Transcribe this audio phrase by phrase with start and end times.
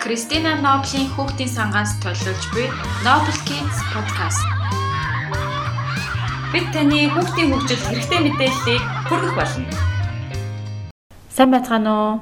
[0.00, 2.64] Кристина Ноблийн хүүхдийн сангаас төлөвлөж буй
[3.04, 4.40] Noble Kids podcast.
[6.56, 8.82] Бид таны хүүхдийн хөгжилд хэрэгтэй мэдээллийг
[9.12, 9.68] хүргэх болно.
[11.28, 12.12] Сайн байцгаана уу?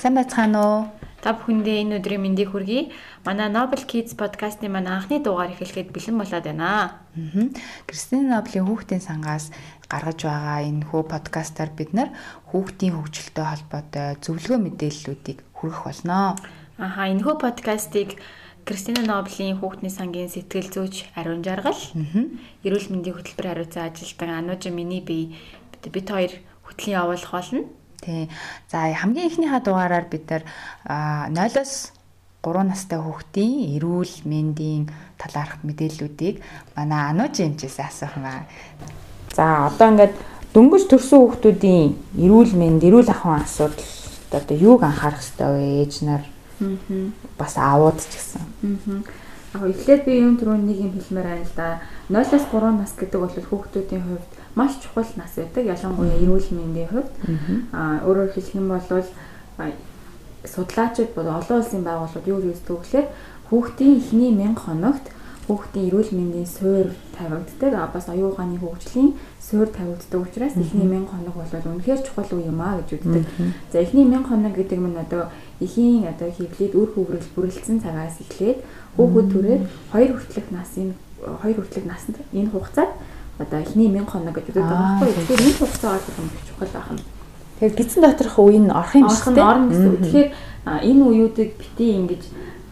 [0.00, 0.80] Сайн байцгаана уу?
[1.20, 2.88] Та бүхэндээ энэ өдрийн мэндийг хүргэе.
[3.28, 6.96] Манай Noble Kids podcast-ны манай анхны дугаар эхлэхэд бэлэн болоод байна.
[7.12, 7.44] Аа.
[7.84, 9.52] Кристин Ноблийн хүүхдийн сангаас
[9.84, 12.08] гаргаж байгаа энэ хөө подкастаар бид нар
[12.48, 16.40] хүүхдийн хөгжилтэй холбоотой зөвлөгөө мэдээллүүдийг хүргэх болно.
[16.82, 18.18] Аха, энэ хөө подкастыг
[18.66, 21.78] Кристина Ноблийн хүүхдийн сангийн сэтгэл зүйч Ариун Жаргал,
[22.66, 25.38] эрүүл мэндийн хөтөлбөр хариуцсан ажилтан Анужа миний бие
[25.78, 26.34] бид хоёр
[26.66, 27.70] хөтлийн явуулах болно.
[28.02, 28.26] Тий.
[28.66, 30.42] За хамгийн ихнийхээ дугаараар бид нар
[31.30, 31.94] 0-оос
[32.42, 34.90] 3 настай хүүхдийн эрүүл мэндийн
[35.22, 36.42] талаарх мэдээллүүдийг
[36.74, 38.42] манай Анууж хэмжээс асуух юм аа.
[39.30, 40.18] За одоо ингээд
[40.50, 43.86] дөнгөж төрсэн хүүхдүүдийн эрүүл мэнд, эрүүл ахуйн асуудал
[44.34, 46.26] одоо юуг анхаарах хэрэгтэй вэ ээж нар?
[46.62, 47.10] Аа.
[47.38, 48.42] Бас аауд ч гэсэн.
[48.62, 49.68] Аа.
[49.68, 51.68] Эхлээд би юм түрүү нэг юм хэлмээр байна л да.
[52.08, 55.66] 0-оос 3 нас гэдэг бол хүүхдүүдийн хувьд маш чухал нас байдаг.
[55.66, 57.12] Ялангуяа эрүүл мэндийн хувьд.
[57.72, 58.86] Аа өөрөөр хэлэх юм бол
[60.44, 63.06] судлаачид бол олон улсын байгууллагууд юу гэж гэхээр
[63.52, 65.06] хүүхдийн эхний 1000 хоногт
[65.46, 67.92] хүүхдийн эрүүл мэндийн суурь тавигддаг.
[67.92, 72.78] Бас оюугааны хөгжлийн суурь тавигддаг учраас эхний 1000 хоног бол үнэхээр чухал үе юм а
[72.78, 73.24] гэж үздэг.
[73.72, 75.30] За эхний 1000 хоног гэдэг нь одоо
[75.62, 78.58] эхийн одоо хөвлөд үр хөврөл бүрэлдсэн цагаас эхлээд
[78.98, 79.62] хүүхэд түрээд
[79.94, 82.92] 2 хүртэлх насын 2 хүртэлх наснд энэ хугацаанд
[83.38, 85.14] одоо эхний 1000 хоног гэж үздэг байгаа байхгүй.
[85.22, 87.02] Тэгэхээр энэ хугацаа бол их чухал байна.
[87.62, 89.46] Тэгэхээр гидсэн доторх үе нь орох юм шиг тийм.
[89.46, 89.96] Орно гэсэн.
[90.02, 90.28] Тэгэхээр
[90.66, 92.22] энэ үеүүдийг бити ингэж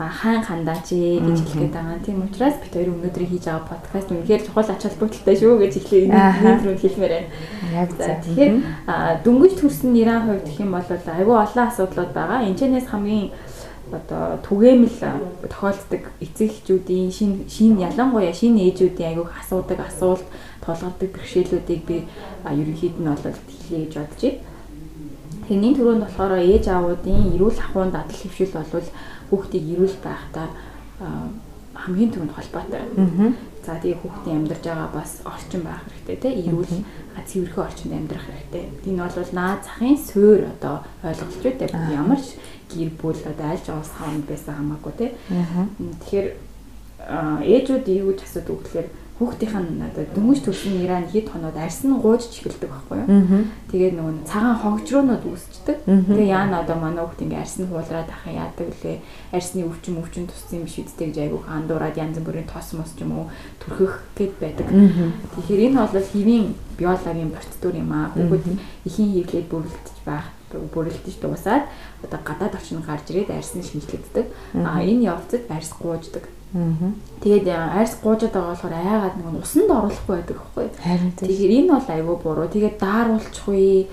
[0.01, 1.99] хаан хандаач гэж хэлгээд байгаа.
[2.01, 6.05] Тийм учраас бид хоёр өнөөдөр хийж байгаа подкаст үнэхээр чухал ач холбогдолтой шүү гэж эхлэе
[6.09, 7.29] энэ рүү хэлмээр байна.
[7.77, 8.17] Яг за.
[8.25, 8.55] Тэгэхээр
[9.25, 12.49] дөнгөж төрсөн нэрийн хувьд гэх юм бол айгүй олон асуудлууд байгаа.
[12.49, 13.29] Энэчнээс хамгийн
[13.93, 14.97] одоо түгээмэл
[15.51, 20.25] тохиолддог эцэг эхчүүдийн шин шин ялангуяа шинэ ээжүүдийн айгүйх асуудаг асуулт
[20.65, 21.97] тулгардаг бэрхшээлүүдийг би
[22.47, 24.49] ерөнхийд нь бол хэлье гэж бодож байна.
[25.51, 28.89] Тэрний түрүүнд болохоор ээж аавуудын эрүүл ахуйн дадал хөвшил болвол
[29.31, 30.49] хүүхдийг эрүүл байхдаа
[31.75, 32.85] хамгийн түрүүнд холбоотой.
[33.65, 36.75] За тэгээ хүүхдийн амьдарч байгаа бас орчин байх хэрэгтэй те эрүүл
[37.29, 38.65] цэвэрхэн орчинд амьдрах хэрэгтэй.
[38.89, 41.71] Энэ бол наад захын суурь одоо ойлголж байдаг.
[41.93, 42.37] Ямар ч
[42.73, 45.07] гэр бүл одоо аль ч уус хаанд байсан хамаагүй те.
[46.01, 46.29] Тэгэхээр
[47.45, 48.89] ээжүүд юу гэж асуудаг вэ гэхээр
[49.21, 53.45] хүүхдийнх нь одоо дөнгөж төрсөн нэраа хэд хоноод арьс нь гууж чихэлдэг байхгүй юу.
[53.69, 55.77] Тэгээд нөгөө цагаан хогжроонууд үүсчдэг.
[55.85, 59.05] Тэгээ яана одоо манай хүүхд ингээ арьс нь хуулраад ахаа яадаг лээ.
[59.37, 63.05] Арьсны өвчин өвчин туссан юм биш үстэй гэж айгуух андуураад янз бүрийн тос мос ч
[63.05, 63.25] юм уу
[63.61, 64.67] төрхөх гээд байдаг.
[65.37, 66.47] Тэгэхээр энэ бол хэвийн
[66.81, 68.17] биологийн процедур юм аа.
[68.17, 68.57] Хүүхэд
[68.89, 71.69] ихийн хөвлөд бүрэлдэж байх бүрэлдэж дуусаад
[72.01, 74.33] одоо гадаад орчинд гарч ирээд арьс нь шинжлэгддэг.
[74.65, 80.37] А энэ явцад арьс гууждаг Тэгээд арьс гуужаад байгаа болохоор айгаад нэг усанд оруулахгүй байдаг
[80.37, 80.67] байхгүй.
[81.31, 82.49] Тэгэхээр энэ бол айгүй буруу.
[82.51, 83.87] Тэгээд дааруулчихгүй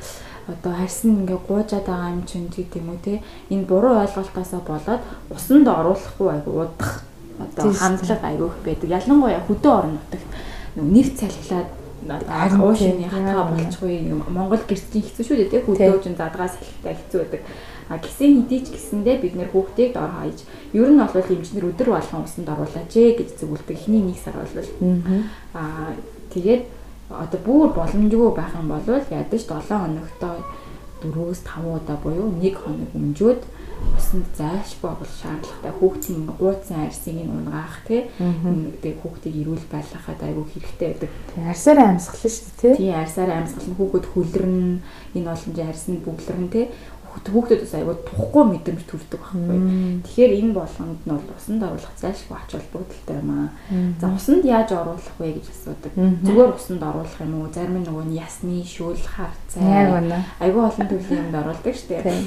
[0.50, 3.22] одоо арьс нь ингээ гуужаад байгаа юм чинь гэдэг юм уу те.
[3.54, 7.06] Энэ буруу ойлголтоосоо болоод усанд оруулахгүй айгүй удах
[7.38, 8.90] одоо хандлага айгүй их байдаг.
[8.90, 10.30] Ялангуяа хөдөө орон нутагт
[10.76, 11.70] нэг цалхилаад
[12.58, 15.62] уушны хатгаа болчихгүй Монгол гэрчийн хэцүү шүү дээ те.
[15.62, 17.42] Хөдөө чинь задгаа салхитай хэцүү байдаг.
[17.90, 20.44] А гисэн хэдий ч гэсэндээ бид нэр хүүхдийг дор хаяж
[20.74, 23.76] ер нь бол эмчнэр өдөр болгон усанд оруулаач гэж зөвлөдөг.
[23.76, 24.52] Эхний нэг сар бол
[25.56, 25.96] аа
[26.34, 26.64] тэгээд
[27.10, 30.38] одоо бүр боломжгүй байх юм бол ядаж 7 хоногтой
[31.02, 33.42] 4-5 удаа буюу 1 хоног өмжөөд
[33.98, 40.46] усанд зайлшгүй бол шаардлагатай хүүхдийн гууцсан арьсыг нь унгаах тий тэгээ хүүхдийг эрүүл байлгахад айгүй
[40.52, 41.12] хэрэгтэй байдаг.
[41.38, 42.74] Арьсаараа амьсгална шүү дээ тий.
[42.82, 44.82] Тий арьсаараа амьсгална хүүхэд хүлэрнэ
[45.16, 46.66] энэ боломжийн арьс нь бүглэрнэ тий
[47.26, 49.58] хүүхдүүдээс аягүй тухгүй мэдрэмж төрдөг байхгүй.
[50.06, 53.50] Тэгэхээр энэ болгонд нь бол усанд оруулах зайлшгүй ач холбогдолтой юм аа.
[53.98, 55.94] За усанд яаж оруулах вэ гэж асуудаг.
[55.98, 57.50] Зүгээр усанд оруулах юм уу?
[57.50, 59.64] Зарим нөгөө нь ясны шүүл харцай.
[60.38, 62.22] Аягүй олон төрлийн юмд оруулдаг шүү дээ.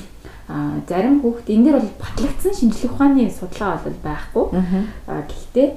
[0.50, 4.46] Аа зарим хүүхд энэ дэр бол батлагдсан шинжлэх ухааны судалгаа бол байхгүй.
[5.06, 5.68] Гэхдээ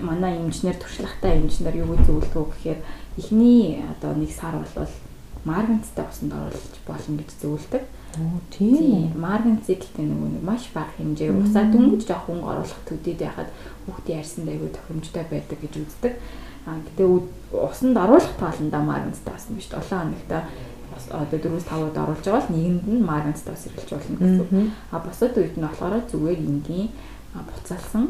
[0.00, 2.80] манай инженер туршлагатай инженер юу гэж зөвлөдгөө гэхээр
[3.20, 4.88] эхний одоо нэг сар бол
[5.44, 7.82] марганцтай усанд оруулж болно гэж зөвлөдөг.
[8.50, 9.12] Тийм.
[9.18, 13.50] Марган циклтэй нөгөө нэг маш бага хэмжээ усаа дөнгөж жоох хүн оруулах төдийд яхад
[13.86, 16.12] хүүхдийн арьсанд аягүй тохиромжтой байдаг гэж үздэг.
[16.66, 17.08] Аа гэтээ
[17.52, 20.30] усанд оруулах тоолондоо марганцтай бас биш 7 хоногт
[21.08, 24.72] одоо 4-5 удаа оруулж байгаа бол нэгэнд нь марганцтай бас эргэлж болно гэсэн.
[24.92, 26.88] Аа босод үед нь болохоор зүгээр энгийн
[27.34, 28.04] буцаалсан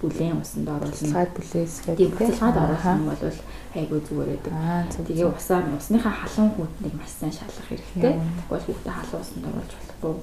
[0.00, 0.94] бүлээн усанд оруулна.
[0.94, 1.98] Цаад бүлээс гэдэг.
[1.98, 3.38] Тийм буцалгаад оруулах юм бол
[3.74, 4.54] айгүй зүгээр байдаг.
[5.04, 8.14] Тэгээ усаа усныхаа халуун хүйтнийг маш сайн шалгах хэрэгтэй.
[8.14, 10.14] Тэгвэл хүүхдээ халуун усанд оруулж болохгүй.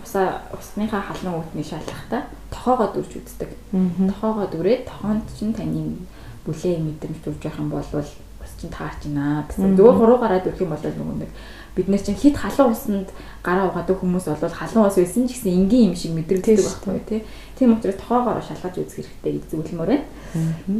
[0.00, 3.50] усаа усныхаа халуун үүдний шалгахтаа тохоогоо дүрж үздэг.
[3.70, 6.00] Тохоогоо дүрээд тохоонд чинь таны
[6.44, 7.84] бүлээ мэдрэмж дүрж байх юм бол
[8.60, 9.76] чинь таарч байна гэсэн.
[9.76, 11.30] Зүгээр хуруу гараад ирэх юм бол нөгөө нэг
[11.76, 13.08] бид нар чинь хит халуун усанд
[13.42, 17.20] гараа угаадаг хүмүүс бол халуун ус байсан ч гэсэн энгийн юм шиг мэдрэгддэг байхгүй тий.
[17.56, 20.04] Тийм учраас тохоогоор шалгаж үзэх хэрэгтэй гэж зөвлөмөр байна.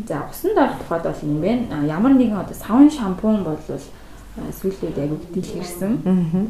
[0.09, 1.87] За усанд орох тухайд бол юм байна.
[1.87, 5.93] Ямар нэгэн одоо савн шампунь бол үед аягүй дийлгэрсэн.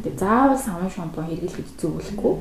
[0.05, 2.35] Тэгээ заавал савн шампунь хэрэглэх гэж зөвлөхгүй.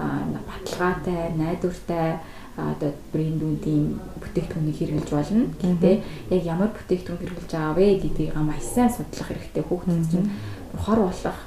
[0.00, 2.20] Аа баталгаатай, найдвартай
[2.56, 5.44] одоо брэндүүдийн бүтээгдэхүүнийг хэрэглэж болно.
[5.58, 5.96] Гэхдээ
[6.30, 9.64] яг ямар бүтээгдэхүүн хэрэглэж байгаа вэ гэдгийг маш сайн судлах хэрэгтэй.
[9.66, 10.30] Хүүхдэд чинь
[10.78, 11.38] хор болох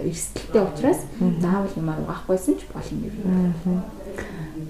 [0.00, 1.00] эрсдэлтэй учраас
[1.44, 3.82] заавал юмар угаахгүйсэн ч болно гэж байна.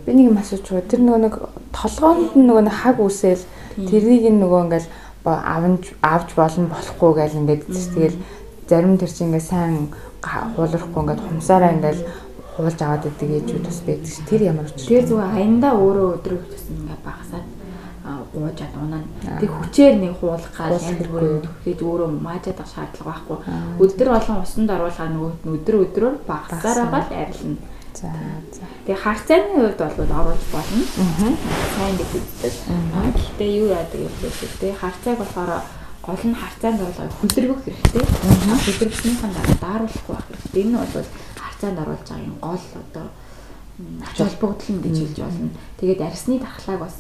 [0.07, 0.91] Би нэг юм асууж байгаа.
[0.91, 1.35] Тэр нөгөө нэг
[1.71, 3.45] толгоонд нөгөө нэг хаг үсэл
[3.79, 4.89] тэрийг нөгөө ингээл
[5.25, 8.17] авч авч болно болохгүй гэл ингээд тэгэл
[8.69, 9.93] зарим тэр чинь ингээд сайн
[10.23, 12.01] хуулахгүй ингээд хумсаараа ингээд
[12.59, 14.19] хуулж аваад идэг ээжүүд бас байдаг ш.
[14.27, 14.91] Тэр ямар учир.
[14.91, 17.47] Тэр зүгээр аяндаа өөрөө өдрөг гэсэн ингээд багасаад
[18.35, 19.03] уужаад унаа.
[19.41, 23.39] Тэг хүчээр нэг хуулах гал янз бүрийн төрхийж өөрөө маажаад авах шаардлага байхгүй.
[23.85, 27.57] Өдөр болгон усанд оруулахаа нөгөө өдөр өдрөөр багасаар байгаа л арилна.
[27.99, 28.13] За
[28.53, 28.65] за.
[28.87, 30.85] Тэгээ харцааны хувьд бол оруулж болно.
[31.03, 31.31] Аа.
[31.75, 32.55] Сайн гэж үздэг.
[32.69, 33.11] Аа.
[33.17, 34.73] Гэхдээ юу яадаг юм бэ гэдэг.
[34.79, 35.51] Харцааг болохоор
[36.07, 38.05] гол нь харцаанд оруулах хүлэргөх хэрэгтэй.
[38.07, 38.57] Аа.
[38.63, 40.63] Хүлэргснийхэн дараа дааруулахгүй байх хэрэгтэй.
[40.63, 41.09] Энэ бол
[41.59, 43.07] харцаанд оруулж байгаа юм гол одоо
[44.07, 45.51] ач холбогдол нь гэж хэлж болно.
[45.79, 46.95] Тэгээд арсны дархлааг бас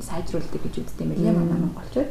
[0.00, 2.10] сайжруулдаг гэж үздэг юм лээ манай монголчууд.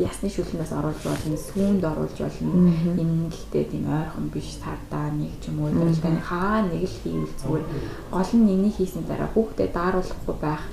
[0.00, 2.72] Ясны шүлнээс оруулж болно, сүүнд оруулж болно.
[2.96, 7.64] Гэхдээ тийм ойрхон биш сардаа нэг ч юм уу тань хаа нэг л хийвэл зүгээр.
[8.08, 10.64] Гол нь нэгний хийсэн дараа хүүхдэд дааруулахгүй байх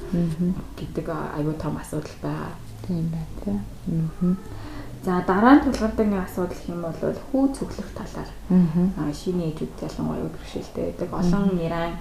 [0.80, 2.56] гэдэг аюу том асуудал байгаа.
[2.88, 3.60] Тийм байна тийм.
[5.06, 6.96] За дараа нь тулгардаг нэг асуудал юм бол
[7.32, 8.30] хүү цөглөх талаар.
[9.00, 11.10] Аа шинэ ээжүүд ялангуяа бэрхшээлтэй байдаг.
[11.16, 11.94] Олон нэрэн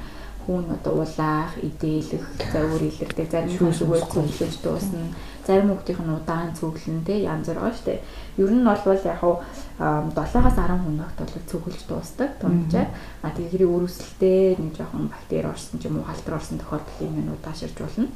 [0.49, 5.13] хүн одоо уулаах, идэлэх, за өөр илэрдэг зарим хүмүүсээр цөглөж дуусна.
[5.47, 8.01] Зарим хүмүүсийнх нь удаан цөглөн те янз бүр байгаа дээ.
[8.43, 9.37] Ер нь бол яг хуу
[9.79, 12.89] 7-аас 10 хоногт бол цөглөж дуустдаг томчаар.
[13.23, 17.31] А тэгээ хэрэг өрөвсөлтэй нэг жоохон бактери орсон ч юм уу халтар орсон тохиолдол юм
[17.31, 18.09] удааширч болно.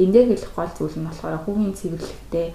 [0.00, 2.46] Эндээ хэлэх гол зүйл нь болохоор хүүгийн цэвэрлэгтэй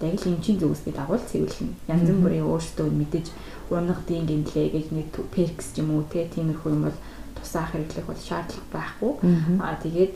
[0.00, 1.74] яг л эмчийн зүгсний дагуу цэвэрлэнэ.
[1.88, 3.26] Янз бүрийн өөртөө мэдэж
[3.70, 6.98] унагдгийн гинлээ гэж нэг перкс юм уу те тиймэрхүү юм бол
[7.36, 9.12] тусаах хэрэглэх бол шаардлага байхгүй.
[9.60, 10.12] Аа тэгээд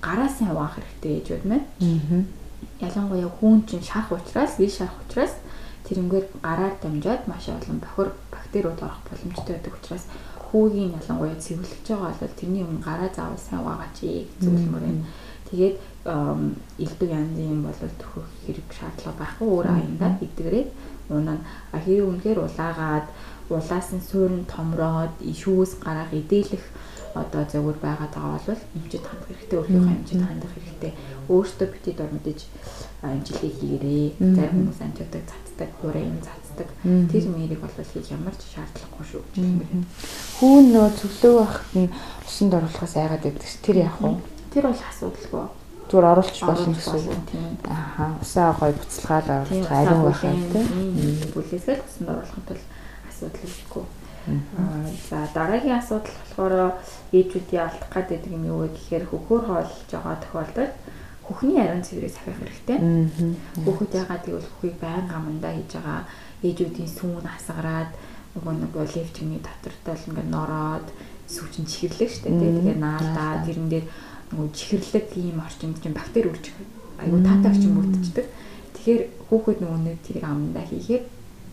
[0.00, 1.60] гараа сайн угаах хэрэгтэй гэж байна.
[2.80, 5.34] Ялангуяа хүн чинь шарах учраас, вирус шарах учраас
[5.88, 10.04] тэрнгээр гараар дамжаад маш олон бохор бактериуд орох боломжтой байдаг учраас
[10.50, 15.04] хүүгийн ялангуяа цэвэрлэж байгаа бол тэрний өмнө гараа заавал сайн угаагач гэж зөвлөмөр байна.
[15.50, 15.76] Тэгээд
[16.06, 20.68] элдв янзын юм бол төхөх хэрэг шаардлага байхгүй өөр аяндаа идэгрээд
[21.10, 21.38] унаа.
[21.72, 23.06] А хэрэг үнэхээр улаагаад
[23.50, 26.64] улаас нь суурин томроод ишүүс гараах идэлэх
[27.14, 30.92] одоо зөвөр байгаа бол эмчид хандах хэрэгтэй өөрийнхөө эмчид хандах хэрэгтэй.
[31.32, 32.40] Өөртөө бити дор мэдээж
[33.02, 34.06] эмчилгээ хийгэрээ.
[34.36, 36.68] Зарим хүмүүс антибиотик цацдаг хуурай юм цацдаг.
[36.84, 39.22] Тэр мэрийг бол хийх ямар ч шаардлагагүй шүү
[40.36, 41.92] хүүн нөө цөглөө байхад нь
[42.28, 45.44] усанд оруулахаас айгаад байдаг ш тэр яах вэ тэр бол асуудалгүй.
[45.92, 47.28] Зүгээр оруулах болно гэсэн үг.
[47.68, 50.66] ааха усаа гой буцалгаад оруулах ариун байхад тийм
[51.36, 52.64] бүлээсээ усанд оруулахын тулд
[53.04, 53.84] асуудал ихгүй.
[55.12, 56.54] За дараагийн асуудал болохоор
[57.12, 60.74] ээжүүдийн алдах гэдэг юм юу вэ гэхээр хөхөр хоолж байгаа тохиолдолд
[61.28, 62.78] хөхний ариун цэврийг сахих хэрэгтэй.
[63.62, 66.02] Хүүхэд ягаад гэвэл хөхийг байн гамандаа хийж байгаа.
[66.42, 67.92] Ээжүүдийн сүүн хасгараад
[68.34, 70.88] нөгөө нэг левчмийн дотортой л ингээд нороод
[71.30, 73.86] сүүчин чихэрлэг штэ тэгээ наалдаа тэрэн дээр
[74.32, 76.56] нөгөө чихэрлэг ийм орчинд чинь бактери үржих
[76.98, 78.26] айгу таатай орчим бүрдчихдэг.
[78.74, 81.02] Тэгэхээр хүүхэд нөгөө нэг тэрийг амандаа хийхээр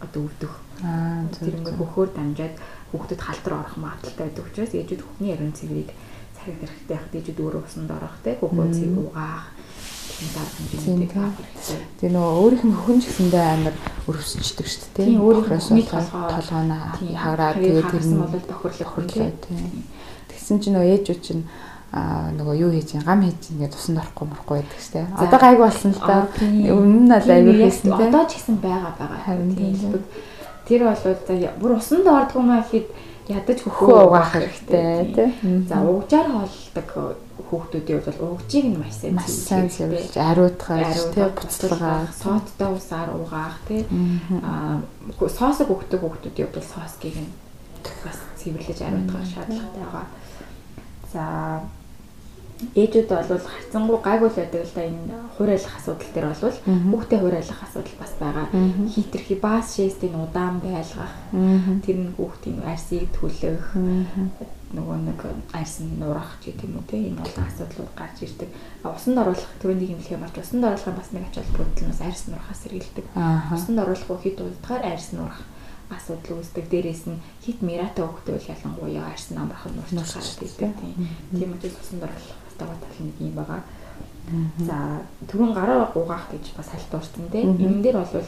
[0.02, 0.54] одоо өвдөх.
[0.82, 2.56] Аа тэр ингээд хөхөөр дамжаад
[2.92, 5.90] хүүхдэд халтар орох магадaltaй байдаг учраас ээжүүд хөхний ариун цэврийг
[6.36, 9.54] цахих хэрэгтэй яг ээжүүд өөрөө усанд орох те хөхөө цэвэр угаах
[12.00, 13.76] Тэр нөгөө өөрийнх нь хөхөн ч гэсэндээ амар
[14.08, 15.08] өрөвсчдөг шүү дээ.
[15.10, 16.82] Тийм өөрийнхөөс толгооноо
[17.18, 19.32] хаграад тэгээд тэр нь бол тохирлох хөрлөө.
[20.30, 21.44] Тэгсэн чинь нөгөө ээжүүд чинь
[21.94, 25.08] нөгөө юу хийж гам хийж ингээд тусанд орохгүй морохгүй байдаг шүү дээ.
[25.14, 26.18] Одоо гайгүй болсон л да.
[26.74, 28.08] Өмнө нь л аягүй хийсэн тийм.
[28.10, 29.22] Одоо ч гэсэн байгаа байгаа.
[29.22, 30.02] Харин тийм.
[30.66, 32.88] Тэр бол за бүр усанд ордгоо маа гэхэд
[33.30, 35.70] ядаж хөхөө угаах хэрэгтэй тийм.
[35.70, 36.90] За угжаар хоолдог
[37.54, 43.62] хүүхдүүдийн бол угжийг нь маш сайн маш сайн зөвлөж ариутгаж тийм буцалгаа сооттой усаар угаах
[43.70, 43.86] тийм.
[44.42, 44.82] Аа
[45.30, 47.32] соосог өгдөг хүүхдүүдийн бол соосгийг нь
[48.02, 50.08] бас цэвэрлэж ариутгах шаардлагатай байгаа.
[51.14, 51.24] За
[52.76, 55.04] ээжүүд бол харцангуй гайгүй л байдаг л да энэ
[55.36, 56.58] хуурайлах асуудал дээр бол
[56.92, 58.48] хүүхдээ хуурайлах асуудал бас байгаа.
[58.94, 61.14] Хитрхи баас шээстийн удаан байлгах.
[61.86, 63.76] Тэр нь хүүхдийн арсыг түлэх.
[64.74, 65.22] нөгөө нэг
[65.54, 68.50] арьсан нуурах ч гэдэг юм уу те энэ бол асуудлууд гарч ирдэг.
[68.82, 72.62] Усанд оруулах төрөнийг хэмлэхээ марч усанд оруулах бас нэг ачаал бүгд нь бас арьс нуурахаас
[72.66, 73.06] сэргийлдэг.
[73.54, 75.42] Усанд оруулах хэд удаагаар арьс нуурах
[75.94, 76.66] асуудал үүсдэг.
[76.74, 80.74] Дээрээс нь хит миратай хөвгтэй бол ялангуяа арьс намрах нь нуурч гараад ирдэг.
[81.38, 83.62] Тийм учраас усанд оруулах бас даваа тал нэг юм байгаа.
[84.64, 84.78] За
[85.28, 87.44] түрүүн гараа угаах гэж бас хальтуурсан те.
[87.44, 88.26] Энэ дээр бол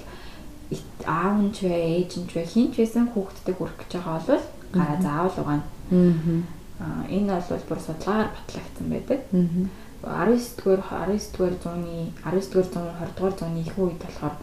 [1.07, 4.19] аав нь ч вэ, ээж нь ч вэ, хин ч байсан хүүхдтэй хүрэх гэж байгаа
[4.27, 4.43] бол
[4.75, 5.63] гараа заавал угаана.
[6.83, 9.19] Аа энэ бол бүр судалгаагаар батлагдсан байдаг.
[10.05, 14.35] 19-р 19-р зууны 19-р зуун 20-р зууны их үед болохоор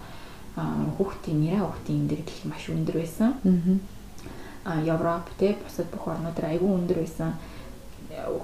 [0.97, 3.31] хүүхдийн нэраа хүүхдийн эндэрдэл маш өндөр байсан.
[4.65, 7.37] Аа Европ те бусад бүх орнууд айгүй өндөр байсан.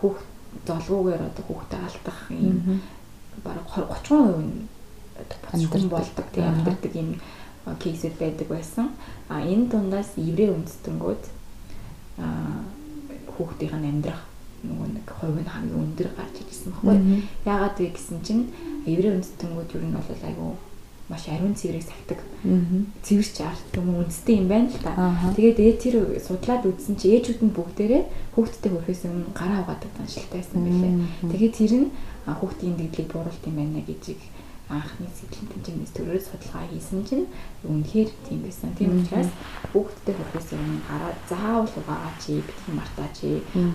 [0.01, 0.28] Хүүхд
[0.67, 2.81] золгуугаар одоо хүүхдээ алдах юм.
[3.45, 4.69] Бараг 30% нь
[5.53, 7.11] амьдарч болдог тийм амьдардаг юм
[7.83, 8.91] кейсүүд байдаг байсан.
[9.29, 11.23] А энэ дундаас еврей үндэстэнгүүд
[12.19, 12.27] а
[13.37, 14.23] хүүхдийн амьдрах
[14.65, 17.23] нөгөө нэг хувь нь хамгийн өндөр гарч ирсэн баггүй.
[17.47, 18.51] Яагаад вэ гэсэн чинь
[18.87, 20.53] еврей үндэстэнгүүд ер нь бол айгүй
[21.09, 22.21] маш ариун цэврийг сахдаг.
[23.03, 24.93] Цэвэрч арт юм үндэстэй юм байна л та.
[25.33, 28.03] Тэгээд ээж тэр судлаад үзсэн чи ээжүүд нь бүгдээрээ
[28.37, 30.95] хүүхдтэй хөрөхөөс өмнө гараа угаадаг даншилтай байсан байлээ.
[31.33, 31.89] Тэгээд тэр нь
[32.29, 34.05] хүүхдийн дэглийг бууруулт юм байна гэж
[34.69, 37.25] анхны сэтгэлийн тэмцээнээс төрөөд судалгаа хийсэн чинь
[37.65, 38.69] үнэхээр тийм байсан.
[38.77, 39.33] Тийм учраас
[39.73, 43.17] хүүхдтэй хөрөхөөс өмнө гараа заавал угаагач, битгий мартаач.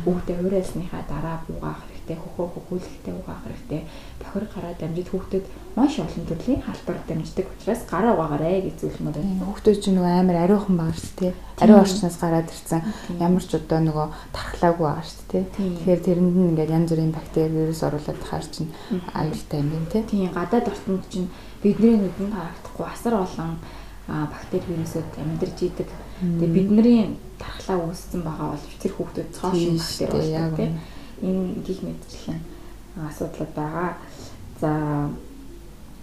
[0.06, 3.82] Хүүхдээ хуурайлсныхаа дараа буугаах хэрэгтэй, хөхөө хөхүүлэлтэд угаах хэрэгтэй.
[4.20, 5.46] Бохир гараа дамжид хүүхдэд
[5.76, 9.48] маш олон төрлийн халдвар дамждаг учраас гараа угаагаарэ гэж зүйлмээр байна.
[9.48, 11.34] Хүүхдүүд чинь нөгөө амар ариухан байгаа шүү дээ.
[11.64, 12.82] Ариун орчноос гараад ирсэн
[13.24, 15.44] ямар ч одоо нөгөө тархлаагүй байгаа шүү дээ.
[15.56, 18.70] Тэгэхээр тэрэнд нь ингээд янз бүрийн бактери, вирус оруулаад тахаар чинь
[19.16, 20.04] аюултай юм байна тий.
[20.04, 21.30] Тийм гадаад орчинд чинь
[21.64, 23.52] бидний нүдэнд харагдахгүй асар олон
[24.08, 25.90] бактери вирусууд амьдарч идэг.
[26.20, 30.70] Тэгээ бидний тархлаа үүссэн байгаа бол тэр хүүхдүүд цоо шин бактери болдог тий.
[31.24, 32.42] Энэ гих мэдрэлийн
[33.08, 33.96] асуудлууд байгаа.
[34.60, 34.72] За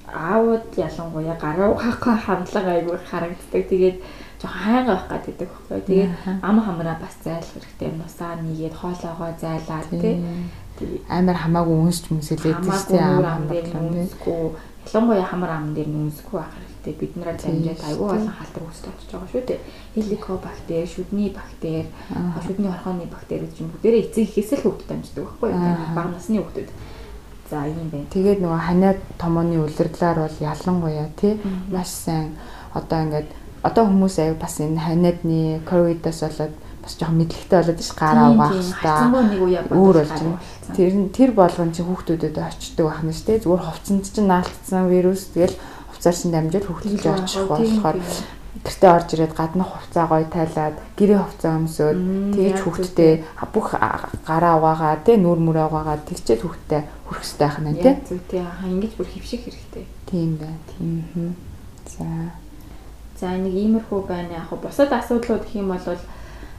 [0.09, 3.63] аауд ялангуяа гараа ухаахгүй хандлага айгүй харагддаг.
[3.69, 3.97] Тэгээд
[4.41, 5.81] жоохон хайгаа байх гэдэг байхгүй.
[5.87, 6.13] Тэгээд
[6.43, 7.91] ам хамраа бас зайлах хэрэгтэй.
[7.95, 10.17] Нусаа нэгээд хоолоогоо зайлаад тий.
[11.09, 12.59] Амар хамаагүй үнсч мүсэлээд
[12.89, 14.09] тий ам хамраа.
[14.89, 16.95] Ялангуяа хамар ам дээр нүнсгүй байх хэрэгтэй.
[16.97, 19.61] Бид нараа дамжаад айгүй болон халдвар үүсэж очиж байгаа шүү дээ.
[19.95, 21.87] Хеликобактер, шүдний бактери,
[22.47, 25.51] шүдний орхооны бактери гэж бүгдээрээ эцэг ихээс л хөвгт дамждаг байхгүй.
[25.95, 26.71] Бага насны хөвгтүүд
[27.51, 28.07] За ийм байна.
[28.15, 31.35] Тэгээд нөгөө ханиад томооны үлрэглээр бол ялангуяа тий
[31.67, 32.39] маш сайн.
[32.79, 33.27] Одоо ингээд
[33.67, 38.55] одоо хүмүүс аяа бас энэ ханиадны ковидоос болоод бас жоохон мэдлэгтэй болоод ш гараа угаах
[38.79, 39.11] та.
[39.75, 40.39] Өөр болж байна.
[40.79, 45.27] Тэр тэр болгон чи хүүхдүүдэд очдөг байна ш тий зүгээр хувцсанд чинь наалтсан вирус.
[45.35, 45.59] Тэгэл
[46.01, 47.97] хувцаар чинь дамжаад хүүхдэлж очих болохоор
[48.65, 51.99] гэртээ орж ирээд гаднах хувцаа гоё тайлаад гэрээ хувцаа өмсөөд
[52.33, 53.13] тэгж хүүхдтэй
[53.53, 53.77] бүх
[54.25, 57.95] гараа угаагаа тий нүүр мүрээ угаагаа тэгчээд хүрэх хэрэгтэй байх нь тий.
[58.33, 59.85] Тий хаа ингэж бүр хөвших хэрэгтэй.
[60.09, 60.61] Тийм байна.
[60.73, 61.37] Тийм.
[61.85, 62.05] За.
[63.21, 65.85] За нэг иймэрхүү байна яг бусад асуудлууд гэх юм бол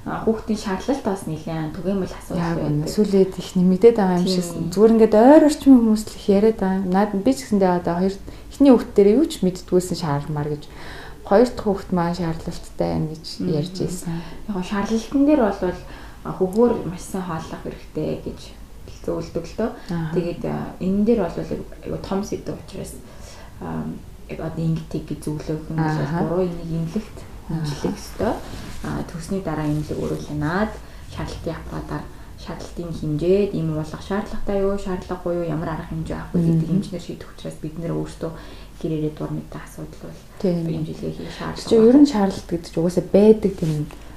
[0.01, 2.89] хүүхдийн шаарлалт бас нэлээд түгээмэл асуудал байна.
[2.89, 6.89] Сүүлээд их нэмэгдээд байгаа юм шиг зүгээр ингээд ойр орчмын хүмүүс л их яриад байгаа.
[6.89, 8.15] Наад би ч гэсэндээ одоо хоёр
[8.61, 10.69] эхний хүүхд дээр юу ч мэддгүйсэн шаармаар гэж
[11.25, 14.21] хоёр дахь хүүхд маань шаарлалттай байна гэж ярьж ирсэн.
[14.53, 15.57] Яг шаарлалтан дээр бол
[16.29, 18.39] хөвгөр маш сайн хааллах хэрэгтэй гэж
[19.01, 19.69] зөвлөдөг л дөө.
[20.13, 20.43] Тэгээд
[20.77, 22.93] энэ дээр бол айгу том сэдв учраас
[24.29, 27.17] яг одоо ингэтийг гэж зөвлөх юм бол буруу энийг имлэгт
[27.49, 28.37] имжлэх ёстой.
[29.09, 30.69] Төсний дараа имлэг өрүүлэнаад
[31.09, 32.05] шаардлагын аппаратаар
[32.41, 37.29] шаардлагын хэмжээд ийм болох шаардлагатай юу, шаардлагагүй юу, ямар арга хэмжээ авах гэдэг хэмжээр шийдэх
[37.37, 38.31] учраас бид нэр өөрсдөө
[38.81, 41.69] гэрээрээ дур мэдээ асуудал бол хэмжилгээ хийх шаардлага.
[41.69, 43.71] Чи ер нь шаардлагат гэдэг чинь угаасаа байдаг тийм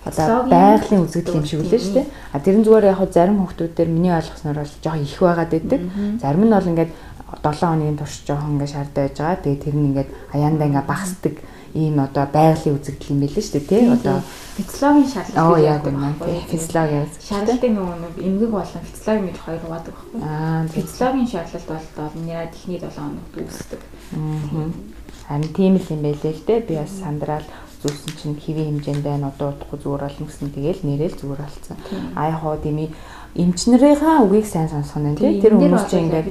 [0.05, 2.07] одоо байгалийн үзэгдэл юм шиг үлээ шүү дээ.
[2.33, 5.81] А тэрэн зүгээр яг зарим хүмүүсээр миний ойлгосноор бол жоохон их байгаад байдаг.
[6.21, 6.93] Зарим нь бол ингээд
[7.41, 9.41] 7 хоногийн турш жоохон ингээд шаардаа байж байгаа.
[9.45, 11.35] Тэгээ тэр нь ингээд аяандаа ингээд багасдаг
[11.75, 14.17] ийм одоо байгалийн үзэгдэл юм байл шүү дээ тий одоо
[14.57, 19.63] физиологийн шаардлага оо яг үнэ тий физиологийн шаардлагын нөгөө нэг эмгэг болон физиологи гэж хоёр
[19.67, 23.81] угаадаг байхгүй аа физиологийн шаардлалт бол нэраа техник 7 хоногт үүсдэг
[24.15, 24.95] аа
[25.29, 26.61] харин тийм л юм байлээ л дээ.
[26.69, 27.47] Би бас сандраад
[27.81, 31.77] зүйлсэн чинь хэвийн хэмжээнд байна одоо удахгүй зүгээр болно гэсэн тэгээл нэрэл зүгээр болсон.
[32.17, 32.93] Аа яг хоо дими
[33.35, 36.29] эмчнэрийнхаа үгийг сайн сонсох нь тий тэр хүмүүс чинь ингээд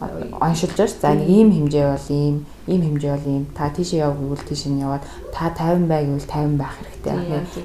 [0.00, 2.36] оншилж ш за ийм хэмжээ бол ийм
[2.70, 5.02] ийм хэмжээ бол ийм та тийшээ яв гэвэл тийш нь яваад
[5.34, 7.14] та 50 бай гэвэл 50 байх хэрэгтэй.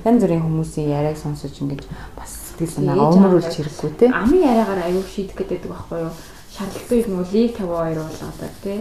[0.06, 1.86] Янз бүрийн хүмүүсийн яриаг сонсож ингэж
[2.18, 4.06] бас сэтгэл санаагаа өмөрүүлж хэрэггүй те.
[4.10, 6.14] Амын яриагаар аюул шийдэх гэдэг байхгүй юу?
[6.54, 8.78] шаардлагатай нөгөө лиг 52 болгодог тий.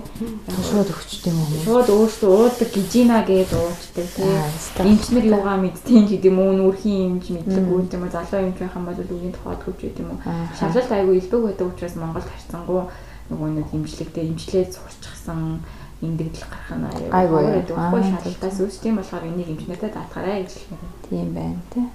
[0.69, 1.61] Шууд өгчт юм уу?
[1.65, 4.29] Шууд өөртөө уудаг гижина гэж уучдаг тий.
[4.77, 6.53] Эмчнэр юугаа мэдтiin гэдэг юм уу?
[6.53, 8.13] Нүрхийн эмч мэддэг үү юм уу?
[8.13, 10.21] Залуу эмч байх юм бол үгийн тухайд хөвж гэдэг юм уу?
[10.53, 12.83] Шалгалт айгүй илбэг байдаг учраас Монголд харьцангуй
[13.31, 15.61] нөгөө нэг имжлэгтэй имжлээд сурчсан
[16.03, 17.77] эндэгдэл гарах нь айгүй байдаг.
[17.77, 20.93] Баггүй шалгалтаас үүс тийм болохоор энийг эмчнэртэй даатгаарай гэж хэлмээр.
[21.07, 21.87] Тийм байна тий.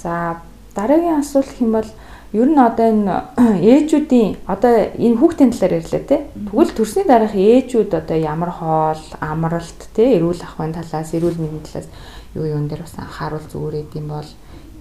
[0.00, 0.42] За
[0.74, 1.90] дараагийн асуулт хэм бол
[2.34, 3.14] Ер нь одоо энэ
[3.62, 6.26] ээжүүдийн одоо энэ хүүхдийн талаар ярьлаа те.
[6.34, 11.86] Тэгвэл төрсний дараах ээжүүд одоо ямар хоол, амралт те, эрүүл ахуйн талаас, эрүүл мэндийн талаас
[12.34, 14.30] юу юун дээр бас анхааруул зүгээр идэм бол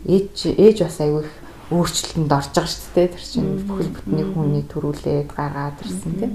[0.10, 1.34] ээж ээж бас аягүй их
[1.74, 3.08] өөрчлөлтөнд орж байгаа шүү дээ.
[3.14, 6.28] Тэр чинь бүхэл бүтний хүний төрүүлээд гаргаад ирсэн те.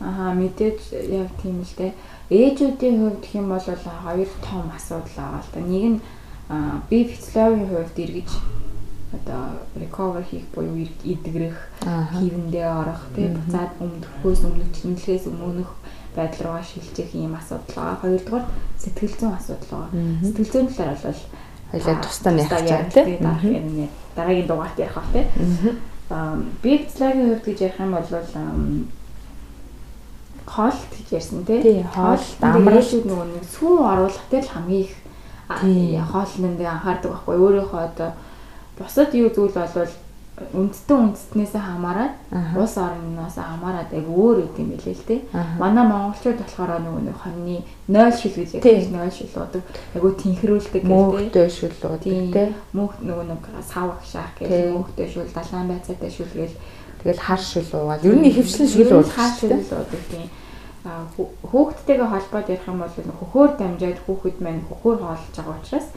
[0.00, 0.80] Аа мэдээж
[1.12, 1.92] яг тийм л те.
[2.32, 5.60] Ээжүүдийн хувьд гэх юм бол хоёр том асуудал байгаа л да.
[5.60, 5.98] Нэг нь
[6.88, 8.30] би физиологийн хувьд эргэж
[9.12, 15.72] одоо recover хийх буюу идэгрэх, хивэндээ орох, тий буцаад өмнөхөөс өмнөх тэмлэгээс өмнөх
[16.12, 18.00] байдал руугаа шилжих ийм асуудал байгаа.
[18.04, 19.90] Хоёрдугаар сэтгэл зүйн асуудал байгаа.
[20.24, 21.22] Сэтгэл зүйн талаар бол
[21.72, 23.18] хоёлаа тусдаа ярих гэж тий.
[23.20, 25.26] дараагийн дараагийн дугаарт ярих бах тий.
[26.10, 28.06] Аа би цэцлагийн хувьд гэж ярих юм бол
[30.46, 31.84] хоолт гэж ярьсан тий.
[31.94, 34.94] Хоолт амралт нөгөө нэг сүүн оруулах дээр л хамгийн их
[36.08, 37.36] хоолнд анхаардаг байхгүй.
[37.36, 38.10] Өөрийнхөө одоо
[38.78, 39.92] бусад юу зүйл болвол
[40.54, 42.14] үндэстэн үндэстнээсээ хамаарат
[42.54, 45.20] улс орноос хамаарат яг өөр үт юм билээ л тий.
[45.58, 47.56] Манай монголчууд болохоор нөгөө нэг хоньны
[47.90, 49.62] 0 шил гэж яг 0 шил уудаг.
[49.94, 50.94] Айгу тэнхрүүлдэг гэх тий.
[50.94, 52.54] Мөнхтэй шил уудаг тий.
[52.70, 56.56] Мөнх нөгөө нэг сав агшаах гэх мөнхтэй шил далайн байцаатай шил гээл
[57.02, 59.12] тэгэл хар шил уугаад ер нь хөвчлэн шил уудаг.
[59.12, 60.26] Хар шил уудаг тий.
[60.86, 65.88] Хүүхдтэйгээ холбоод ярих юм бол хөхөөр дамжаад хүүхэд маань хөхөөр хоолж байгаа учраас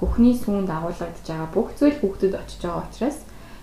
[0.00, 3.20] Хөхний сүүнд агуулгадж байгаа бүх зүйл хүүхдэд очиж байгаа учраас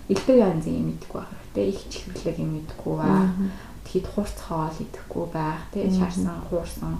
[0.08, 1.66] элдв янзын юм идэхгүй байх хэрэгтэй.
[1.68, 3.32] Их чихэрлэг юм идэхгүй байх.
[3.84, 5.62] Тэгэхэд хурц хоол идэхгүй байх.
[5.72, 6.94] Тэгээ шаарсан, хуурсан,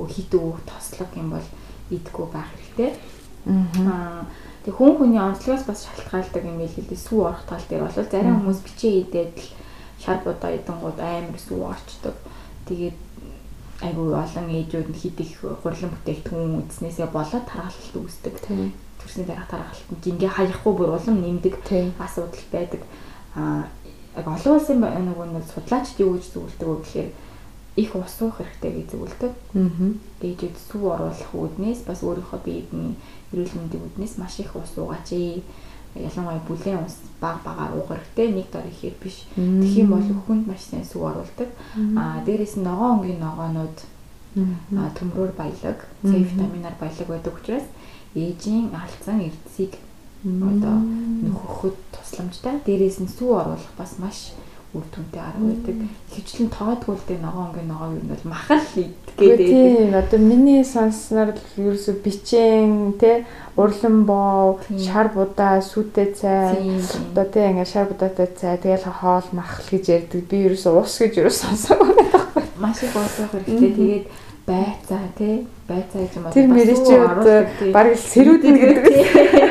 [0.00, 1.48] хитүү, тослог юм бол
[1.92, 2.90] идэхгүй байх хэрэгтэй.
[3.84, 4.24] Аа
[4.64, 7.04] тэг хүн хүний онцлогоос бас шалтгаалдаг юм байл л дээ.
[7.04, 9.48] Сүү орох тал дээр бол зарим хүмүүс бичээ идээд л
[10.00, 12.16] шар будаа идэнгууд амар сүү орчдөг.
[12.64, 12.98] Тэгээд
[13.84, 18.36] айгүй олон ээжүүд хэд их хурлан бүтээгдэхүүн үзснээсээ болоод тархалт үүсдэг
[19.04, 21.60] төрсний дараа тархалтанд ингээ хаяхгүй бүр улам нэмдэг
[22.00, 22.80] асуудал байдаг.
[23.36, 23.68] Аа
[24.16, 27.10] яг олон улсын нөгөө нэг судлаачд юу гэж зөвлөдөг вэ гэхээр
[27.76, 29.32] их ус уух хэрэгтэй гэж зөвлөдөг.
[29.54, 29.92] Аа.
[30.22, 32.94] Ээжүүд сүү оруулах үүднээс бас өөрийнхөө биеийн
[33.34, 35.10] эрүүл мэндийн үүднээс маш их ус уугаач.
[35.94, 38.30] Ялангуяа бүлээн ус баг багаар уух хэрэгтэй.
[38.30, 39.26] Нэг дор ихээр биш.
[39.34, 41.50] Тэгэх юм бол өхөнд маш сайн сүү оруулдаг.
[41.98, 43.78] Аа дээрээс нь ногоон өнгийн ногоонууд
[44.78, 47.66] аа төмрөөр баялаг, С витаминаар баялаг байдаг учраас
[48.14, 49.74] ээжийн алдсан эрдэсийг
[50.24, 50.78] одоо
[51.24, 52.62] нөхөхөд тусламжтай.
[52.64, 54.32] Дээрээс нь сүү оруулах бас маш
[54.74, 55.76] үр дүнтэй арга байдаг.
[56.10, 60.64] Хөвчлэн тоодгүй л дээ ногоон ингээ ногоо юу нь бол махал идгээд тийм одоо миний
[60.66, 63.22] сонсноор ерөөсө бичэн те
[63.54, 66.58] урлан боо шар будаа сүтэ цай
[67.14, 70.26] одоо те ингээ шар будаатай цай тэгэл хоол махал гэж ярьдаг.
[70.26, 73.70] Би ерөөсө ус гэж ерөөсө сонсоогүй байхгүй маш их уух хэрэгтэй.
[73.78, 74.04] Тэгээд
[74.46, 78.84] байцаа тий байцаа гэж юм бол тэр мэричүүд баг сэрүүдэн гэдэг.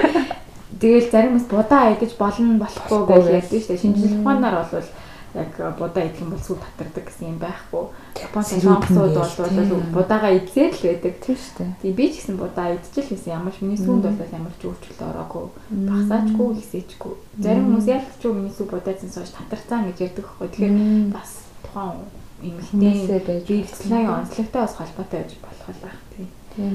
[0.84, 3.82] Тэгэл зарим бас будаа идэж болно болохгүй гэж ярьдэн шүү дээ.
[3.82, 4.89] Шинжлэх ухаанаар бол
[5.34, 7.86] яг будаа идэх юм бол сүү татардаг гэсэн юм байхгүй.
[8.21, 11.71] Японы сонгосууд бол будаага идсээр л байдаг тийм шүү дээ.
[11.82, 15.01] Тийм би ч гэсэн будаа идчихэл гэсэн ямар ч миний сүүнд бол ямар ч өөрчлөлт
[15.01, 15.45] ороогүй.
[15.89, 17.13] Багсаачгүй хэсээчгүй.
[17.41, 20.47] Зарим хүмүүс ялч юу миний сүү будаацсан сууж татарцсан гэж ярьдаг байхгүй.
[20.53, 21.32] Тэгэхээр бас
[21.65, 21.97] тухайн
[22.43, 26.27] эмэгтэй биелцлийн онцлогтой бас холбоотой байж болох байх тийм.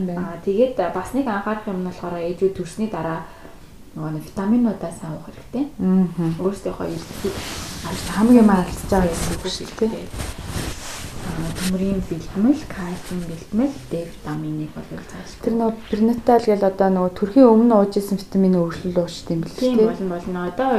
[0.07, 0.35] Байна.
[0.35, 3.29] Аа тэгээд бас нэг анхаарах юм нь болохоор ээжүүд төрсний дараа
[3.95, 5.65] нөгөө нэг витаминуудаа сайн уух хэрэгтэй.
[5.79, 6.43] Аа.
[6.43, 7.37] Өөрсдийнхөө эрсдэлийг
[8.17, 9.93] хамгийн маалцж байгаа юм шиг тийм
[11.59, 15.31] төмрийн бэлтгэл, кальцийн бэлтгэл, Д витаминыг бол зааш.
[15.43, 19.59] Тэр нөгөө перинатал гэл одоо нөгөө төрхийн өмнө ууж исэн витамины өргөл уучт юм бэл
[19.59, 20.39] тийм болон болно.
[20.49, 20.71] Одоо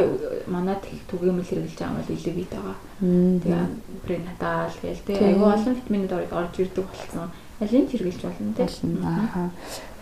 [0.48, 2.78] манад их түгээмэл хэрэглэж байгаа бол илүү бит байгаа.
[3.00, 3.66] Тэгээ
[4.06, 7.30] перинатал гэл тий айгүй олон витаминууд орж ирдэг болсон.
[7.60, 8.68] Алийг хэрэглэж болно тий.
[9.06, 9.50] Аа.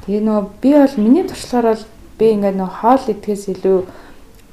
[0.05, 1.85] Тэгээ нөгөө би бол миний туршлагаар бол
[2.17, 3.77] би ингээд нөгөө хоол идэхээс илүү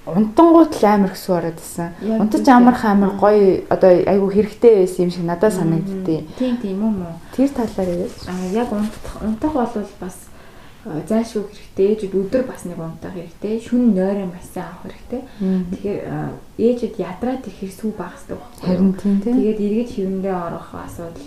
[0.04, 1.96] унтангууд л амар хэсүү ороод исэн.
[2.20, 6.20] Унтаж амарх амар гоё одоо айгу хэрэгтэй байсан юм шиг надад санагддээ.
[6.36, 7.16] Тийм тийм юм уу.
[7.32, 8.12] Тэр талаар яриач.
[8.28, 10.16] Аа яг унтах унтах бол бас
[10.84, 11.86] зайлшгүй хэрэгтэй.
[11.96, 13.64] Ээжид өдөр бас нэг унтах хэрэгтэй.
[13.64, 15.20] Шүн нойрон бас авах хэрэгтэй.
[15.72, 16.00] Тэгэхээр
[16.60, 18.40] ээжид ядраад их хэрсүү багсдаг.
[18.60, 19.40] Харин тийм тийм.
[19.40, 21.24] Тэгээд эргэж хөвөндөө орох асуудал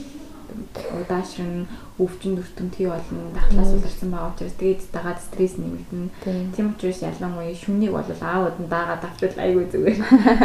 [1.01, 1.65] удаашрын
[1.97, 6.53] өвчин дүртэмтгий болно дахлаас улирсан байгаа учраас тэгээд дагаад стресс нэмэгдэнэ.
[6.53, 9.97] Тийм учраас ялангуяа шүнийг бол аауд нь дагаад авчвал айгүй зүгээр.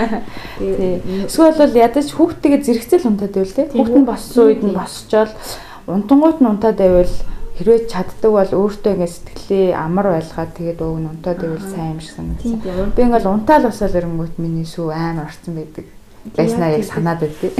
[0.64, 3.68] Тэгээд эсвэл бол ядаж хүүхдтэйгээ зэрэгцэл унтаад байвал тий.
[3.68, 5.32] Хүүхд нь боссон үед нь босчоод
[5.92, 7.14] унтангууд нь унтаад байвал
[7.60, 12.00] хэрвээ чаддаг бол өөртөө ингэ сэтгэлээ амар байлгаад тэгээд өөг нь унтаад байвал сайн юм
[12.00, 12.64] шиг санагдсан.
[12.96, 15.84] Би ингээл унтаал босоод ирэнгүүт миний сүү амар орцсон байдаг
[16.36, 17.54] байснаа яг санаад байдгийг.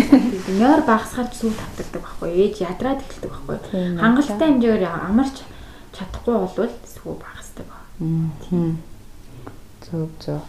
[0.59, 3.59] Нойр багасгаад сүү татдаг байхгүй ээж ядраад эхэлдэг байхгүй.
[3.99, 5.43] Хангалттай хэмжээгээр амарч
[5.93, 7.69] чадахгүй болвол сүү багасдаг.
[8.47, 8.79] Тийм.
[9.83, 10.41] Зөв зөв.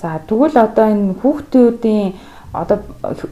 [0.00, 2.14] За тэгвэл одоо энэ хүүхдүүдийн
[2.52, 2.80] одоо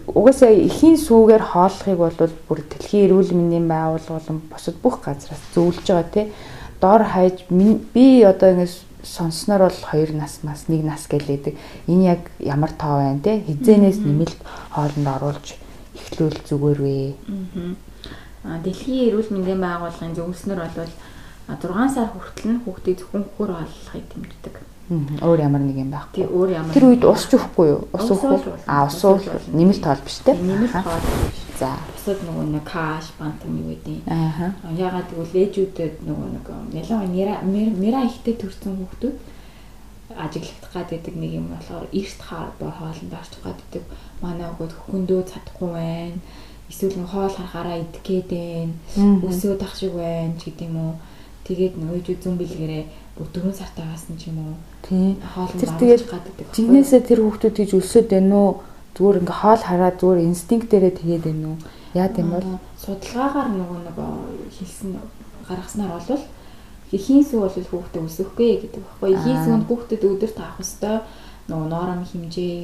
[0.06, 5.88] угаасаа эхийн сүүгээр хооллохыг бол бүр дэлхийн эрүүл мэндийн байгууллага болон бусад бүх газраас зөвлөж
[5.88, 6.26] байгаа тий.
[6.80, 11.54] Дор хаяж би одоо ингэж сонсноор бол 2 нас мас 1 нас гэлээдэг.
[11.86, 14.40] Энэ яг ямар тоо байна те хизээнээс нэмэлт
[14.74, 15.54] хоолнд оруулж
[15.94, 17.14] эхлүүл зүгээр вэ.
[18.44, 18.58] Аа.
[18.62, 20.92] Дэлхийн эрүүл мэндийн байгууллагын зөвлөснөр бол
[21.48, 24.54] 6 сар хүртэл нь хүүхдийг зөвхөн хөр олохыг дэмждэг.
[24.88, 26.16] Өөр ямар нэг юм байхгүй.
[26.16, 26.72] Тий, өөр ямар.
[26.72, 27.80] Тэр үед ус ч өгөхгүй юу?
[27.92, 28.44] Ус өгөх.
[28.64, 29.20] Аа, ус уух
[29.52, 30.32] нэмэлт тоол биш те.
[30.32, 31.04] Нэмэлт тоол.
[31.60, 31.76] За.
[31.92, 34.08] Бусад нөгөө нэг каш, бантам юу гэдэг.
[34.08, 34.54] Аа.
[34.72, 39.16] Ягаад гэвэл ээжүүдэд нөгөө нэг ялангуяа мера ихтэй төрсэн хүүхдүүд
[40.16, 43.84] ажиглагдах байдаг нэг юм болохоор эрт хаар бор хоолнд орчих байдаг.
[44.22, 46.20] Манай хүүхд хөхөндөө чадахгүй байна.
[46.70, 48.72] Эсвэл хоол харахаараа идэх гээд байна.
[49.28, 50.94] Өсөөд ах шиг байна ч гэдэм үү.
[51.44, 52.84] Тэгээд нөгөө ээжүүд зүүн бэлгэрээ
[53.18, 54.56] 4 сартаагаас нь ч юм уу.
[54.86, 55.18] Тийм.
[55.58, 56.02] Тэр тэгээд
[56.54, 58.52] жигнэсээ тэр хүүхдүүд гэж өсөд байна уу?
[58.94, 61.58] Зүгээр ингээ хоол хараад зүгээр инстинктээрээ тэгээд байна уу?
[61.98, 63.98] Яа гэм бол судалгаагаар нөгөө нэг
[64.54, 64.90] хэлсэн
[65.48, 66.22] гаргаснаар бол
[66.92, 69.08] эхийн сүү бол хүүхдэд өсөхгүй гэдэг баггүй.
[69.16, 71.02] Эхийн сүүнд хүүхдэд өдөрт авах хэвээр
[71.48, 72.54] нөгөө ноором хэмжээ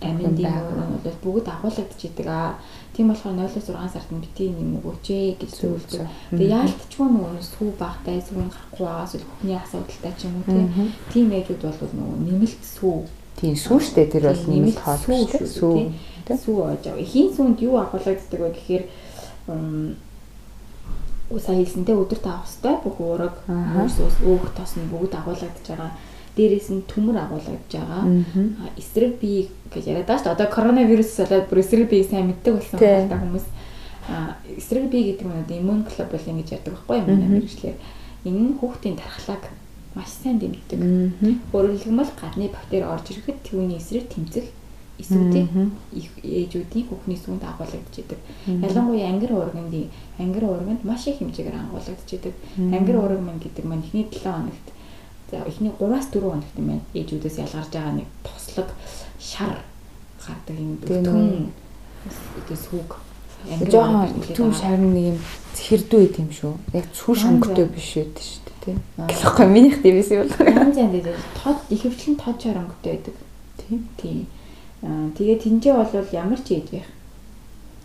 [0.00, 2.54] аминд юм бол бүгд агуулгадчихдаг аа.
[2.96, 5.92] Тийм болохоор 0-6 сард нь бити юм өгөөч гэж зөвлөж.
[6.32, 11.28] Тэгээ яалтчгүй нөгөө сүү багтай сүүн гарахгүй байгаас л бүхний асуудалтай ч юм уу тийм
[11.28, 12.96] ээжүүд бол нөгөө нэмэлт сүү.
[13.36, 15.04] Тийм сүү штэ тэр бол нэмэлт хоол.
[15.44, 15.76] Сүү.
[16.24, 17.04] Сүү оож байгаа.
[17.04, 18.84] Эхийн сүүнд юу агуулгаддаг вэ гэхээр
[21.36, 25.92] сая хэлсэнтэй өдөрт авах хэвээр бүх уураг, мөс ус, өөх тос нь бүгд агуулгадж байгаа
[26.36, 28.04] дээрээс нь төмөр агуулгаж байгаа.
[28.76, 30.36] Эсрэг бие гэж яриад байгаа шүү дээ.
[30.36, 33.46] Одоо коронавирус болоод бүр эсрэг биеийг сайн мэддэг болсон байна хүмүүс.
[34.12, 37.76] А эсрэг бие гэдэг нь одоо иммун глобулин гэж ярьдаг байхгүй юу манай мэрэгчлэр.
[38.28, 39.44] Энэ нь хүүхдийн тархлааг
[39.96, 40.78] маш сайн дэмждэг.
[41.50, 44.46] Хэлбэл гадны бактери орж ирэхэд түүний эсрэг тэмцэх
[45.00, 45.72] эсүүдийн
[46.24, 48.20] ээжүүдийн хүүхний сүнд агуулгадж идэг.
[48.48, 49.88] Ялангуяа ангир уурганы
[50.20, 52.34] ангир уурганд маш их хэмжээгээр агуулгадж идэг.
[52.56, 54.66] Ангир уурга мэн гэдэг маань эхний 7 хоногт
[55.30, 56.84] За эхний 3-аас 4 хоногт юм байна.
[56.94, 58.68] Ээжүүдээс ялгарч байгаа нэг тослог
[59.18, 59.58] шар
[60.22, 61.50] гардаг юм бүтэн
[62.38, 62.90] одоо сүг
[63.70, 65.18] жоохон түн шар нэг юм
[65.54, 66.54] зэхэрдүү байт юм шүү.
[66.74, 68.76] Яг сүш өнгөтэй биш байдаг шүү дээ тий.
[69.10, 70.46] Гэхгүй минийх тийм байсан юм бол.
[70.46, 73.16] Янз янз дээр тод ихэвчлэн тод шар өнгөтэй байдаг.
[73.58, 73.80] Тийм.
[73.98, 74.26] Тийм.
[74.82, 76.88] Аа тэгээ тэнцээ бол ямар ч ээж байх.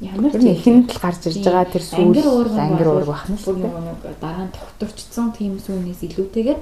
[0.02, 3.54] Ямар ч ихэнд л гарч ирж байгаа тэр сүүл ангир уург бахна шүү.
[3.62, 6.60] Нэг дараа нь тогтворчсон тийм сүүнээс илүүтэйгээр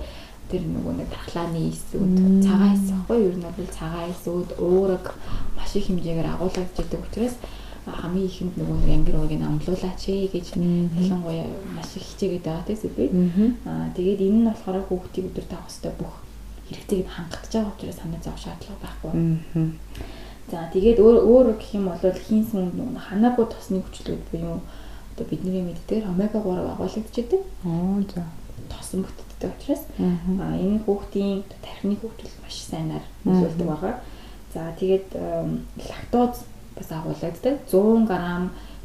[0.49, 3.29] тэр нөгөө нэг дархлааны эсүүд цагаан эс аахгүй юу?
[3.29, 5.05] Ер нь бол цагаан эсүүд уураг
[5.55, 7.35] маш их хэмжээгээр агуулгаж идэг учраас
[7.85, 13.05] хамгийн ихэнд нөгөө нэг ангир уугийг амлуулаач гэж ялангуяа маш их хичээгээд байгаа тийм би.
[13.65, 16.13] Аа тэгээд энэ нь болохоор хүүхдийг өдөр тавах хэвээр бүх
[16.69, 19.11] хэрэгтэйг хангалтж байгаа учраас санаа зовх шаардлага байхгүй.
[20.51, 24.57] За тэгээд өөр өөр гэх юм бол хийн сүнд нөгөө ханаагүй тосны хүчлүүд буюу
[25.13, 27.41] одоо бидний мэддгээр омега 3 агуулгаж идэг.
[27.65, 28.25] Аа за
[28.69, 29.05] тосон
[29.39, 33.95] бүтдтэй учраас энэ хүүхдийн тархины хөгжил маш сайнаар нөлөөлдөг байгаа.
[34.53, 35.15] За тэгээд
[35.79, 36.43] лактоз
[36.75, 38.13] бас агуулгаддаг 100 г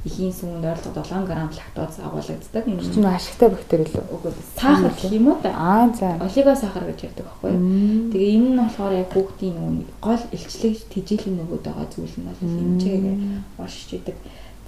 [0.05, 2.65] эхийн сүүнд ойролцоогоор 7 г лактоз агуулгаддаг.
[2.69, 4.33] Энэ чинь ашигтай бактери л үү?
[4.55, 5.39] Сахар гэх юм уу?
[5.43, 6.21] Аа за.
[6.21, 8.13] Олиго сахар гэж ярьдаг байхгүй юу?
[8.13, 12.41] Тэгээ энэ нь болохоор яг хүүхдийн нөгөө гол илчлэг тэжээлийн нөгөөд байгаа зүйл нь бол
[12.45, 13.19] хэмжээгээр
[13.59, 14.17] оршиж идэг.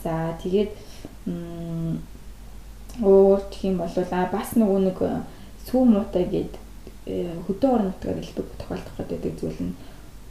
[0.03, 0.72] За тэгээд
[3.05, 3.92] өөр гэх юм бол
[4.33, 4.99] бас нөгөө нэг
[5.67, 6.55] сүү муутай гээд
[7.07, 9.75] э, хөдөө орон нутгаар илбэг тохиолдох гэдэг зүйл нь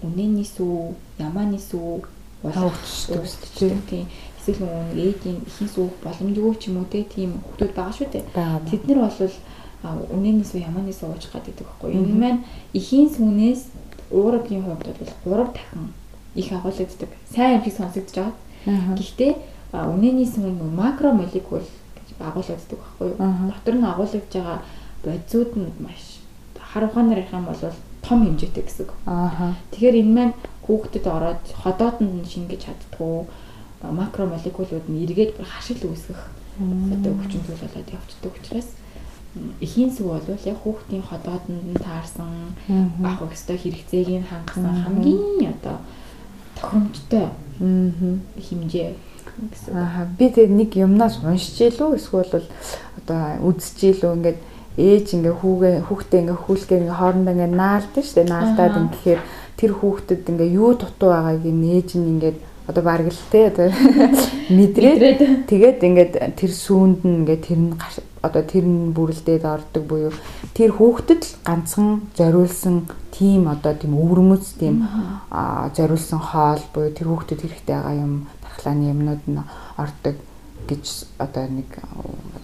[0.03, 2.03] үнэний сүү, ямааны сүү
[2.43, 4.05] болгочихдог тийм
[4.39, 8.25] эсвэл нөгөө ээжийн ихэн сүүх боломжгүй ч юм уу тийм хүмүүс байгаа шүү дээ.
[8.69, 9.33] Тэд нар бол
[10.13, 11.97] үнэний сүү, ямааны сүү ууж гадаг байхгүй.
[11.97, 12.41] Энэ маань
[12.77, 13.61] ихийн сүүнээс
[14.11, 14.85] уургийн хувьд
[15.25, 15.89] бол 3 дахин
[16.35, 17.11] их агуулгаддаг.
[17.33, 18.93] Сайн шиг сонсогдож байгаа.
[18.93, 19.33] Гэхдээ
[19.73, 21.65] үнэний сүүн макро молекул
[22.19, 23.17] агуулгаддаг байхгүй юу.
[23.49, 24.59] Дотор нь агуулгаж байгаа
[25.05, 26.19] бодисууд нь маш
[26.59, 27.61] хар ухаанаар ярих юм бол
[28.01, 28.87] том хэмжээтэй гэсэн.
[29.05, 29.55] Аа.
[29.71, 30.33] Тэгэхээр энэ маань
[30.65, 33.25] хүүхдэд ороод ходоодонд нь шингэж чаддгүй
[33.81, 36.21] макромолекулууд нь эргээд бүр хашил үүсгэх
[36.93, 38.69] одоо хүчин зүйл болоод явцдаг учраас
[39.61, 42.55] эхийн сүв бол яг хүүхдийн ходоодонд нь таарсан
[43.03, 45.77] авах ёстой хэрэгцээг нь хангасан хамгийн одоо
[46.55, 47.25] тохиромжтой
[47.59, 48.89] хэмжээ
[49.51, 49.73] гэсэн.
[49.75, 52.47] Аа би тэг нэг юмнаас уншиж илүү эсвэл
[53.03, 54.39] одоо үзэж илүү ингээд
[54.77, 58.31] ээж ингээ хүүгээ хүүхдээ ингээ хүүлгээ ингээ хоорондоо ингээ наалдаг шүү дээ.
[58.31, 59.17] Наалдаад ингээ
[59.55, 62.33] тэр хүүхдэд ингээ юу дутуу байгааг нээж нь ингээ
[62.67, 63.69] одоо бараг л те одоо
[64.57, 65.47] мэдрээд.
[65.47, 67.71] Тэгээд ингээд тэр сүүнд нь ингээд тэр нь
[68.25, 70.13] одоо тэр нь бүрлдээд ордог буюу
[70.57, 74.81] тэр хүүхдэд л ганцхан зориулсан тийм одоо тийм өвөрмөц тийм
[75.77, 79.39] зориулсан хоол буюу тэр хүүхдэд хэрэгтэй байгаа юм дархлааны юмнууд нь
[79.77, 80.15] ордог
[80.65, 80.85] гэж
[81.21, 81.69] одоо нэг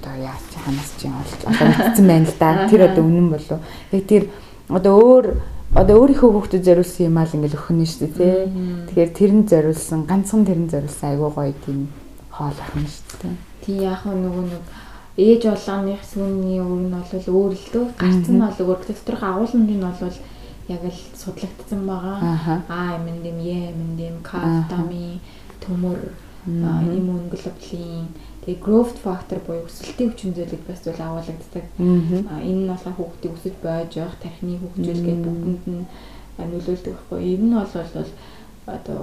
[0.01, 2.67] одоо яаж ханаас чинь олж одоо мэдсэн байна л да.
[2.67, 3.59] Тэр одоо үнэн болов.
[3.93, 4.23] Яг тэр
[4.67, 5.25] одоо өөр
[5.77, 8.35] одоо өөрийнхөө хүүхдэд зориулсан юм аа л ингээл өгөх нь шүү дээ тий.
[8.89, 11.93] Тэгэхээр тэрэн зориулсан ганцхан тэрэн зориулсан айгуу гоё тийм
[12.33, 13.35] хоол ахна шүү дээ.
[13.61, 14.63] Тий яг нөгөө нэг
[15.21, 19.69] ээж болгоных сүүний өөр нь бол өөр л дөө гарцсан нь бол өөр доторх агуулмын
[19.69, 20.17] нь бол
[20.67, 22.17] яг л судлагдсан байгаа.
[22.67, 25.21] Аа дэм е дэм кафтами
[25.61, 25.99] төмөр
[26.47, 28.07] иммуноглобулин
[28.41, 31.65] тэгээ growth factor буюу өсөлтийн хүчин зүйлийг бас зүйл агуулдаг.
[31.77, 35.85] Энэ нь болохоор хүүхдийг өсөж байж явах тархины хөгжил гэдэг бүгдэнд нь
[36.41, 37.19] нөлөөлдөг байхгүй.
[37.37, 38.09] Энэ нь бол
[38.65, 39.01] одоо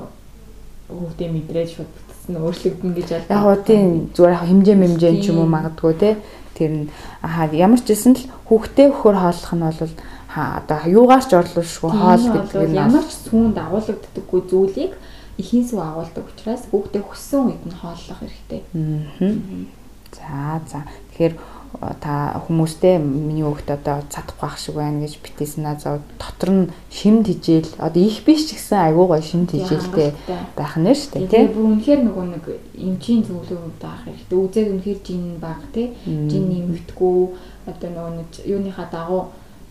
[0.91, 3.31] хүүхдээ мэдрээд шууд бүтсэн өөрчлөгдөн гэж аль.
[3.31, 6.11] Яг уу тийм зүгээр яг хэмжээ мэмжээ ч юм уу магадгүй те.
[6.57, 6.85] Тэр нь
[7.23, 9.95] аа ямар ч гэсэн л хүүхдээ өхөр хооллох нь бол
[10.35, 14.93] одоо юугаар ч орлуулшгүй хоол гэдэг нь ямар ч сүүнд агуулгаддаггүй зүйлийг
[15.39, 18.63] эхийн сүв агуулдаг учраас хүүхдээ хөссөн үед нь хооллох хэрэгтэй.
[20.13, 20.83] За за.
[21.15, 21.35] Тэгэхээр
[22.01, 27.29] та хүмүүстэй миний хүүхд одоо цадахгүй ах шиг байна гэж битээсэн аа дотор нь шимд
[27.29, 30.17] хижээл одоо их биш ч гэсэн айгүй гой шимд хижээлтэй
[30.57, 34.39] байх нь шүү дээ тийм бүр үнэхээр нөгөө нэг эмчийн зөвлөгөөнд байх хэрэгтэй.
[34.41, 35.93] Үзээд үнэхээр жин баг тийм
[36.33, 37.17] жин нэмэгдэхгүй
[37.69, 39.23] одоо нөгөө нэг юуныхаа дагуу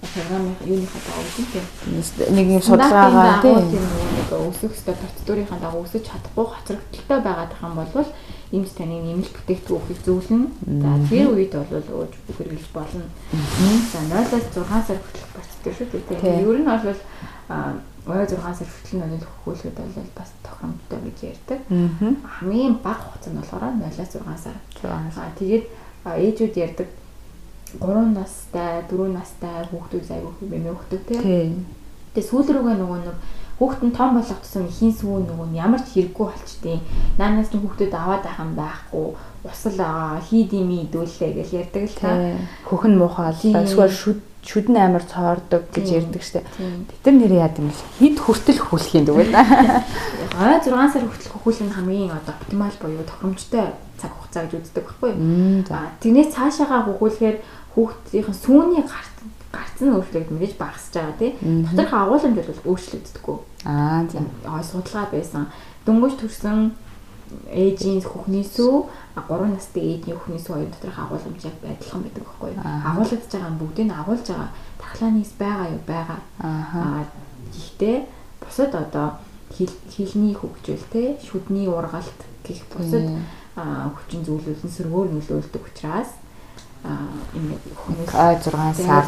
[0.01, 6.45] програм юуныхаа дагуу тийм нэг юм судалгаагаа тийм нэг өсөх өстой процедурынхаа дагуу өсөж чадахгүй
[6.45, 8.09] хоцрогдолтой байгаад байгаа юм бол
[8.51, 10.43] эмч таны нэмэлт бүтээгдэхүүнийг зөвлөн.
[10.79, 13.03] За тэр үед бол ууж хэрэглэж болно.
[13.91, 16.21] За 0-аас 6 сар хүртэлх процедур шүү дээ.
[16.21, 16.47] Тийм.
[16.47, 16.99] Ер нь бол
[17.51, 17.75] аа
[18.07, 21.59] 6 сар хүртэл нөлөөлөх хөхүүлэхэд бол бас тохиромжтой гэж ярьдаг.
[22.39, 24.57] Хамгийн бага хугацаа нь болохоор 0-аас 6 сар.
[24.87, 25.65] Аа тэгээд
[26.07, 26.87] ээжүүд ярьдаг
[27.75, 31.65] 3 настай, 4 настай хүүхдүүд аягүй хэмээн өгдөг тийм.
[32.15, 33.17] Тэгээ сүүл рүүгээ нөгөө нэг
[33.57, 36.77] хүүхэд нь том болох тусам ихийн сүүн нөгөө ямар ч хэрэггүй болчтой.
[37.17, 39.07] Наанаас нь хүүхдүүд аваад ахын байхгүй.
[39.41, 42.37] Усал аа хийдими идүүлээ гэж ярьдаг л та.
[42.69, 46.47] Хөхн муухай эсвэл шүд шүдэн амар цоордог гэж ярьдаг штэ.
[47.03, 47.75] Тэр нэр яад юм бэ?
[47.99, 49.27] Хид хүртэл хөлөх юм дгүй.
[49.35, 54.83] Аа 6 сар хүртэл хөхүүлэх нь хамгийн одоо оптимал буюу тохиромжтой цаг хугацаа гэж үздэг
[54.87, 55.67] байхгүй юу?
[55.99, 57.37] Тэрнээс цаашаагаа хөхүүлэхээр
[57.75, 59.17] хүүхдийн сүүний гарт
[59.51, 61.31] гарцсан өөрчлөлт мэдээж багасж байгаа тий.
[61.41, 63.37] Доторх агуулмж бол өөрчлөгддөггүй.
[63.65, 64.25] Аа тийм.
[64.45, 65.47] Аа судалгаа байсан.
[65.85, 66.71] Дөнгөж төрсэн
[67.51, 72.63] ээжийн хөхний сүү 3 настай ээжийн сүү хоёр доторх агуулмж яг адилхан байдаг байхгүй юу?
[72.63, 76.19] Агуулгадж байгаа нь бүгдийг нь агуулж байгаа тахлааны байгаа юу байгаа.
[76.39, 77.05] Аа
[77.51, 77.97] гэхдээ
[78.41, 79.07] бусад одоо
[79.51, 83.07] хилний хөгжил те шүдний ургалт гэх бусад
[83.57, 86.11] хүчин зүйлүүд нь сөргөөр нөлөөлдөг учраас
[86.87, 89.05] хүмүүс А6 сар.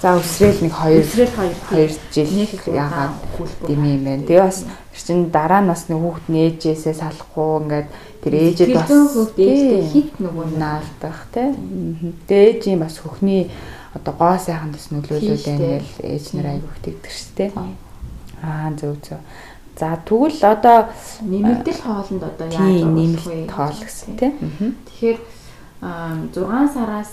[0.00, 1.02] За өсрөөл нэг 2
[1.72, 3.16] 2 жил яагаад
[3.66, 4.26] дими юм бэ?
[4.28, 7.88] Тэгээ бас чинь дараа нь бас нэг хүүхд нээжээсээ салахгүй ингээд
[8.22, 8.90] тэр ээжэд бас
[9.92, 11.48] хит нөгөө наалдах тий.
[12.28, 13.50] Тэгээ ээжийн бас хөхний
[13.96, 17.50] одоо гоо сайхан бас нөлөөлөл байна гэл ээж нар аяг хөтэгдэг шүү дээ.
[18.44, 19.20] Аа зөв зөв.
[19.76, 20.92] За тэгвэл одоо
[21.24, 24.32] нэмэгдэл хоолнд одоо яаж нэмэлт хоол гэсэн тий.
[24.86, 25.18] Тэгэхээр
[25.82, 27.10] 6 сараас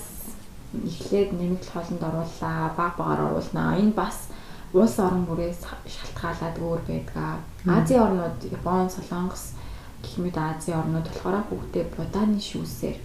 [0.74, 3.82] эхлээд нэмэгдэл хоолнд оруулаа, баг багаар оруулнаа.
[3.82, 4.30] Энэ бас
[4.74, 7.42] улс орон бүрээс шалтгаалаад өөр байдаг.
[7.66, 9.58] Азийн орнууд Япон, Солонгос
[10.06, 12.98] гэх мэт Азийн орнууд болохоор бүгдээ будааны шүүсээр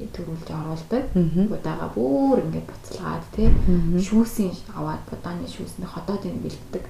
[0.00, 1.04] төрүүлж оруулдаг.
[1.48, 3.48] Будаага бүр ингээд буцалгаад тий
[3.96, 6.84] шүүсийн аваад будааны шүүсний ходоодыг бэлддэг.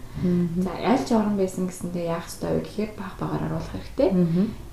[0.63, 4.11] За аль ч орн байсан гэсэндээ яах ёстой вэ гэхээр баг багаар оруулах хэрэгтэй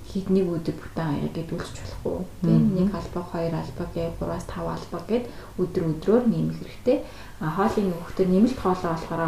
[0.08, 2.18] хэд нэг өдөр бүтэн аяг гэдүүлж болохгүй.
[2.40, 5.24] Тийм нэг албаг, хоёр албаг, 3-аас 5 албаг гэд
[5.60, 6.98] өдөр өдрөөр нэмэх хэрэгтэй.
[7.40, 9.22] А хоолын нөхдөр нэмэлт хоолоо болохоор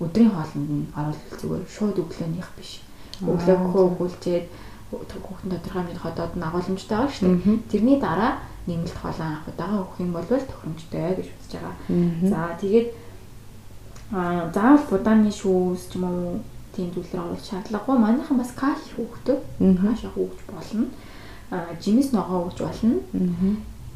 [0.00, 2.80] өдрийн хоолнд нь оруулах зүгээр шууд өглөөнийх биш.
[3.20, 4.46] Өглөөхөө өгүүлчээд
[4.90, 7.68] хүүхдэн тодорхой мэд ходоод нь агуулмжтай байгаа шүү дээ.
[7.68, 8.32] Тэрний дараа
[8.64, 11.74] нэмэлт хоолоо авах удаага өгөх юм бол тохиромжтой гэж үзэж байгаа.
[12.24, 12.88] За тэгээд
[14.12, 16.40] а заавал будааны шүүс ч юм уу
[16.78, 17.98] тийм зүйлээр оруулах шаардлагагүй.
[17.98, 19.38] Манайхан бас каш хөөгдөг.
[19.82, 20.86] Каш хөөгж болно.
[21.50, 23.02] Аа жимс ногоо хөөгж болно.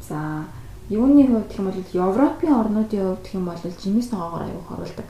[0.03, 0.43] За
[0.89, 5.07] юуны хувьд гэх юм бол Европын орнуудын хувьд гэх юм бол жимс ногоогоор аюух оруулдаг.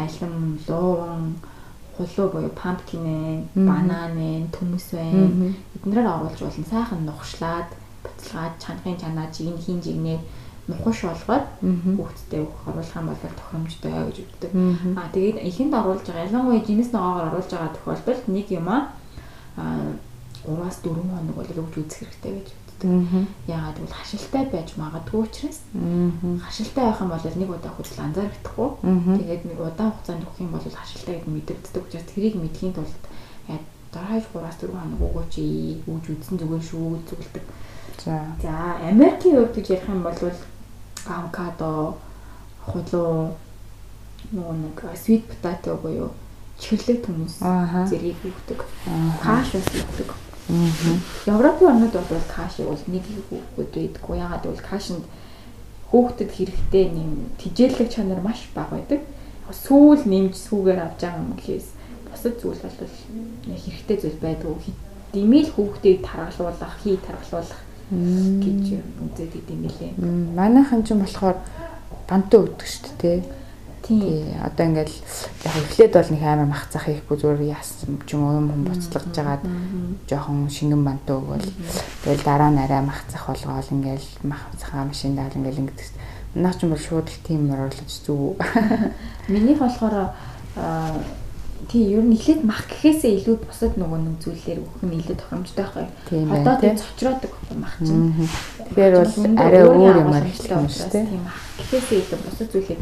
[0.00, 1.36] Алим, луун,
[1.96, 5.52] хулуу буюу pumpkin ээ, банан ээ, төмөс байна.
[5.76, 6.64] Эднэрээр оруулж болно.
[6.64, 7.68] Сайхан нухшлаад,
[8.00, 10.18] буцалгаад, чанарын чанаа, жиг хин жигнээ
[10.68, 14.50] нухаш болгоод хүүхдтэй өгөх оруулах юм бол тохиромжтой гэж үздэг.
[14.94, 18.94] Аа тэгээд ихэнд оруулж байгаа ялангуяа жинэс ногоогоор оруулж байгаа тохиолдолд нэг юм аа
[20.46, 22.90] 3-аас 4 хоног бол өгч үзэх хэрэгтэй гэж үздэг.
[23.50, 25.58] Яагаад гэвэл хашилтай байж магадгүй учраас
[26.46, 28.68] хашилтай байх юм бол нэг удаа хөдөл анзаарахдаггүй.
[29.18, 33.02] Тэгээд нэг удаан хугацаанд өгөх юм бол хашилтай гэдэг мэдэгддэг учраас тэрийг мэдхийн тулд
[33.92, 35.34] дараах 3-аас 4 хоног өгөөч
[35.84, 37.44] үүж үзсэн зүгээр шүү зүгэлдэг.
[38.04, 38.24] За.
[38.40, 40.16] За, Америкийн хувьд гэж ярих юм бол
[41.06, 41.96] авокадо,
[42.66, 43.34] хулуу,
[44.30, 46.12] нөгөө нэг sweet potato буюу
[46.62, 47.42] чихэрлэг төмөс
[47.90, 48.60] зэрэг өгдөг.
[49.22, 50.10] Каш бас өгдөг.
[51.26, 54.16] Европын орнууд бол кашиг бол нэг хүүхэд байдаггүй.
[54.18, 55.04] Ягаад гэвэл кашинд
[55.90, 57.10] хүүхдэд хэрэгтэй нэм
[57.42, 59.02] тижээлэг чанар маш бага байдаг.
[59.50, 61.68] Сүүл нэмж сүүгээр авч байгаа юм гэхээс
[62.08, 62.78] бусад зүйл бол
[63.50, 64.72] хэрэгтэй зүйл байдгүй.
[65.12, 68.64] Димэл хүүхдийг таргалуулах, хий таргалуулах гэж
[69.02, 69.92] үзээд идэм билээ.
[70.36, 71.36] Манайхан ч болохоор
[72.08, 73.20] бантаа өгдөг шүү дээ.
[73.82, 74.30] Тий.
[74.38, 74.94] Одоо ингээл
[75.42, 79.10] яг эхлээд бол нэг амар мах цах хийхгүй зүгээр яасан ч юм уу юм буцлагж
[79.10, 79.42] жагаад
[80.06, 81.50] жоохон шингэн бантаа өгөөл.
[82.06, 85.98] Тэгэл дараа нь арай мах цах болгоол ингээл мах цахаа машин даал ингээл ингэдэг.
[86.38, 88.38] Наа ч юм бол шууд л тийм оруулаж зүг.
[89.26, 90.14] Миний болохоор
[91.68, 95.64] тий ер нь эхлээд мах гэхээсээ илүү бусад нөгөө нэг зүйлээр өгөх нь илүү тохиромжтой
[95.64, 95.86] байхгүй.
[96.32, 98.14] Одоо тий цочроодаг мах чинь.
[98.72, 101.06] Тэгэхээр бол арай өөр юмар хэлэх юм шүү дээ.
[101.06, 102.80] Тийм мах гэхээсээ илүү бусад зүйлийг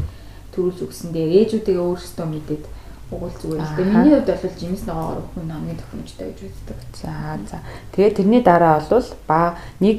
[0.51, 2.63] төрүүлж өгсөндөө ээжүүдээ өөрсдөө мэдээд
[3.11, 3.91] угуул зүгээр л дээ.
[3.91, 6.77] Миний хувьд бол жимс ногоогоор өгөх нь хамгийн тохиромжтой гэж үздэг.
[6.95, 7.11] За
[7.47, 7.57] за.
[7.91, 9.39] Тэгээд тэрний дараа бол ба
[9.83, 9.97] нэг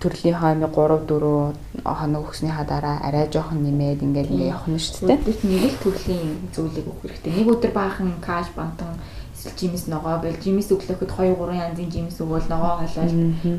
[0.00, 1.54] төрлийн хойно 3 4
[1.84, 5.24] хоног өгснийхаа дараа арай жоохон нэмээд ингээд ингээд явах нь шүү дээ.
[5.24, 7.32] Бид нэг л төрлийн зүйлийг өгөх хэрэгтэй.
[7.32, 9.00] Нэг өдөр баахан каш бантан
[9.32, 13.12] эсвэл жимс ногоо бэл жимс өглөөхөд 2 3 янзын жимс өгвөл ногоо халаад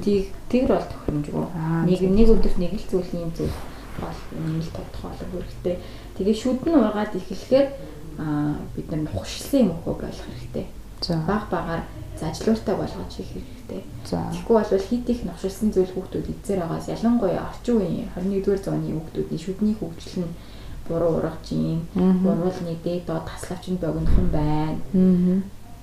[0.05, 1.45] тийг тэгэр бол тохиромжгүй.
[1.89, 3.57] Нэг нэг өдөрт нэг л зүйлийн зүйл
[3.97, 5.75] бол нэмэлт тодорхой болох хэрэгтэй.
[6.17, 7.67] Тэгээ шүдэн ургаад эхлэхээр
[8.75, 10.65] бид нар нухшилсан юм уу болох хэрэгтэй.
[11.27, 11.83] Баг багаар
[12.19, 13.83] зажлууртай болгож хийх хэрэгтэй.
[14.09, 19.43] Тэгэхгүй бол хит их нухшилсан зүйл хүүхдүүд эзээр байгаас ялангуяа орчин үеийн 21-р зууны хүүхдүүдийн
[19.43, 20.37] шүдний хөгжил нь
[20.87, 21.85] буруу ургаж юм.
[21.93, 24.81] Буруулны дээд доод таславч нь богинохон байна.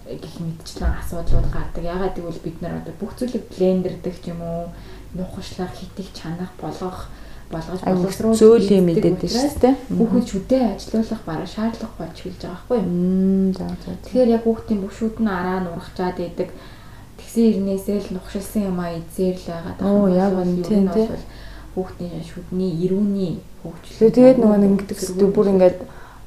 [0.04, 1.84] гэх мэтчлэн асуудлууд гардаг.
[1.84, 4.68] Ягаад гэвэл бид нар одоо бүх зүйлийг блендердэг юм уу?
[5.14, 7.08] Нухашлах, хитих, чанах, болгох
[7.54, 9.74] болгож боловсруулах зөөл юм мэдээд шүү дээ.
[9.94, 13.94] Хүүхэд шүдээ ажилуулах бараг шаардлага болж хэлж байгаа байхгүй юу?
[14.02, 16.50] Тэгэхээр яг хүүхдийн бүшүүд нь араа нурахчаад идэг.
[17.22, 19.74] Тэгсэн ирнээсээ л нухшилсан юм а эзээр л байгаа.
[19.86, 21.08] Оо яг үнэ тийм тийм.
[21.78, 24.10] Хүүхдийн шүдний ирүүний хөгжлөө.
[24.10, 25.78] Тэгээд нөгөө нэг ингэдэг бүр ингээд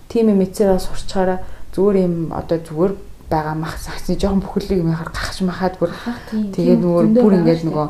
[0.07, 1.39] тим юм эцээрээ сурчаараа
[1.75, 2.93] зүгээр юм одоо зүгээр
[3.29, 5.91] байгаа мах сагсны жоохон бүхэлийг юм харах гахаж махаад бүр
[6.55, 7.87] тэгээд нөгөө бүр ингээд нөгөө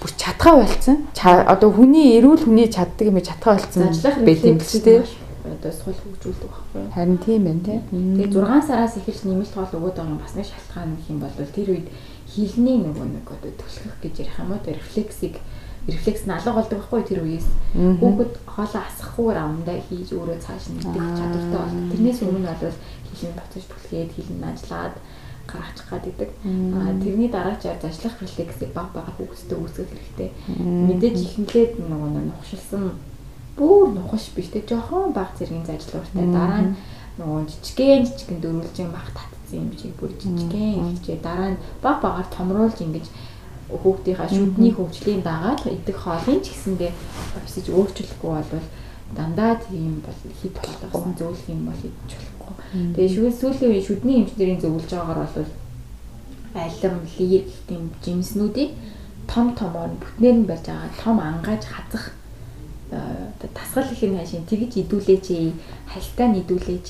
[0.00, 0.96] бүр чадхаа болцсон.
[1.14, 3.90] Одоо хүний эрүүл хүний чаддаг юм чадхаа болцсон
[4.22, 5.02] байт юм биш үү?
[5.48, 6.92] Одоо сул хөгжүүлдэг байхгүй юу?
[6.92, 7.78] Харин тийм байна тий.
[7.90, 11.32] Тэгээ 6 сараас эхэлж нэмэлт хоол өгöd байгаа юм бас нэг шалтгаан гэх юм бол
[11.56, 11.88] тэр үед
[12.28, 14.60] хилний нөгөө нэг одоо төлөх гэж ярих юм уу?
[14.68, 15.36] Рефлексийг
[15.88, 17.48] рефлекс нь алга болдог байхгүй тэр үеэс.
[17.72, 21.88] Хүүхэд хоолоо асахгүйгээр амдаа хийж өөрөө цааш нь идэх чадвартай болно.
[21.88, 22.76] Тэрнээс өмнө бол
[23.08, 24.94] хилний буцаж түлхээд хилэн ажиллаад
[25.48, 26.30] гаргачих гад идэг.
[26.76, 30.30] Аа тэрний дараачаар зажлах рефлексийг баг бага хүүхдэд үүсгэх хэрэгтэй.
[30.60, 32.84] Мэдээж ихэнхлээд нөгөө нухшилсан
[33.58, 36.76] бүр нухаш биш те жоохон баг зэргийн зажлууртай дараа нь
[37.18, 42.28] нөгөө жижигэн жижигэн дөрвөлжин мах татсан юм шиг бүр жижигэн ихчээ дараа нь баг багаар
[42.30, 43.06] томруулж ингэж
[43.82, 46.92] хүүхдийнхаа шүдний хөгжлийн дагаад идэх хоолыг ч гэсэндээ
[47.36, 48.66] офисж өөрчлөхгүй бол
[49.16, 52.28] дандаа тийм бол хит болгосон зөвлөх юм бол идэж
[52.94, 55.50] Тэгээ шүгэн сүүлийн үе шүдний эмчнэрийн зөвлөж байгаагаар бол
[56.52, 58.70] алим, лир тийм жимснүүдийг
[59.28, 62.12] том томоор бүтнээр нь барьж байгаа том ангааж хазах
[63.56, 65.26] тасгал их юм хашийн тэгж идүүлээч
[65.92, 66.88] хальтаа нийдүүлээч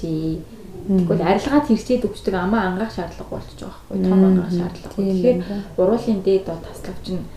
[0.88, 4.96] Тэгвэл арилгаад хэрчээд өгчдөг амаа ангаах шаардлага болчих жоох байхгүй том ангаах шаардлага.
[4.96, 5.38] Тэгэхээр
[5.76, 7.28] уруулын дээд доо таслагч нь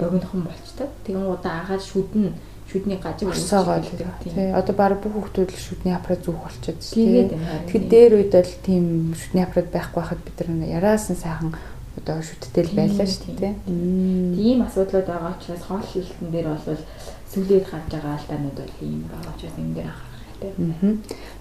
[0.00, 0.88] богинохон болчтой.
[1.06, 2.34] Тэгэн удаа агаад шүдэн
[2.70, 3.90] шүдний гажиг өсөөгөө л
[4.22, 4.52] тий.
[4.54, 7.26] Одоо баг бүх хүмүүс л шүдний аппарат зүүх болчиход тий.
[7.66, 8.84] Тэгэхээр дээр үед бол тийм
[9.18, 11.54] шүдний аппарат байхгүй байхад бид нар яраасан сайхан
[11.98, 13.54] одоо шүттэй л байлаа шүү дээ.
[13.66, 16.82] Тийм асуудлууд байгаа учраас хоол шилтэн дээр бол
[17.34, 20.98] сүлээд гарч байгаа алдаанууд бол ийм байгаа учраас энэ дээр анхаарах хэрэгтэй.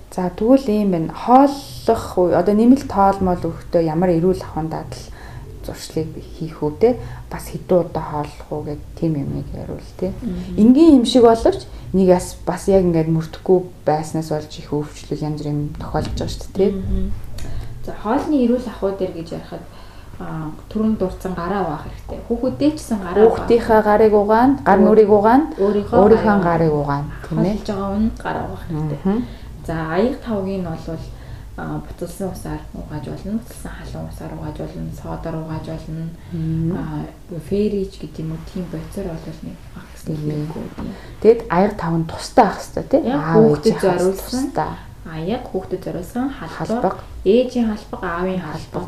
[0.10, 1.14] За тэгвэл ийм байна.
[1.14, 5.06] Хооллох одоо нэмэлт тоолмол өгөхдөө ямар эрүүл ахуйн дадал
[5.70, 6.98] зуршлыг хийх те
[7.30, 10.14] бас хэдэн удаа хооллох уу гэх тийм юмыг яруул те.
[10.58, 15.46] Энгийн юм шиг боловч энийг бас бас яг ингээд мөрдөхгүй байснаас болж их өвчлөл янз
[15.46, 16.78] бүрийн тохиолдож байгаа шүү дээ те.
[17.86, 19.66] За хоолны эрүүл ахуй дээр гэж ярихад
[20.70, 22.20] түрүүн дурдсан гараа угаах хэрэгтэй.
[22.28, 23.40] Хүүхүүдээ ч гэсэн гараа угаах.
[23.40, 27.12] Хүүхдийнхээ гарыг угаана, гар нүрийг угаана, өөрийнхөө гарыг угаана.
[27.24, 29.00] Хоолж байгаа нь гараа угаах хэрэгтэй.
[29.64, 31.00] За аяг тавгийн нь бол
[31.88, 36.06] буцалсан усаар угааж болно, буцалсан халуун усаар угааж болно, содоор угааж болно.
[36.80, 38.44] Аа ферич гэдэг юм уу?
[38.54, 40.66] Тийм боцоор бол нэг багс нэмээгүй.
[41.22, 44.46] Тэгэд аяг тав нь тустай ах хэвээр тийм аа хүүхдэд зориулсан.
[45.10, 47.04] аяг хүүхдэд зориулсан халбаг.
[47.26, 48.86] Ээжийн халбаг аавын халбаг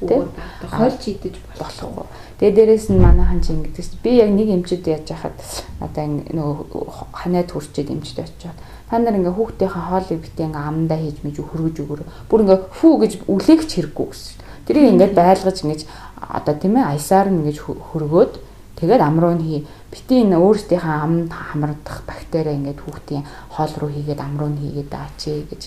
[0.00, 0.24] тийм
[0.70, 2.06] хойлч идэж болохгүй.
[2.38, 5.36] Тэгээ дээрэс нь манайхан чи ингэдэгс би яг нэг эмчүүд яаж яхад
[5.80, 8.56] надаа нөгөө ханаад хүрчээд эмчд очиод
[8.90, 12.00] та нар ингээ хүүхдийнхээ хоолыг битээ ингээ амандаа хийж мэж хөргөж өгөр.
[12.30, 14.34] Бүр ингээ фүү гэж үлээгч хэрэггүй гэсэн.
[14.66, 15.80] Тэрийг ингээ байлгаж ингэж
[16.22, 18.32] одоо тийм ээ аясаар нь ингэж хөргөөд
[18.78, 19.60] тэгээд амруу нь хий.
[19.90, 25.38] Бити энэ өөрсдийнхээ амд хамрагдах бактери ингээд хүүхдийн хоол руу хийгээд амруу нь хийгээд аачээ
[25.50, 25.62] гэж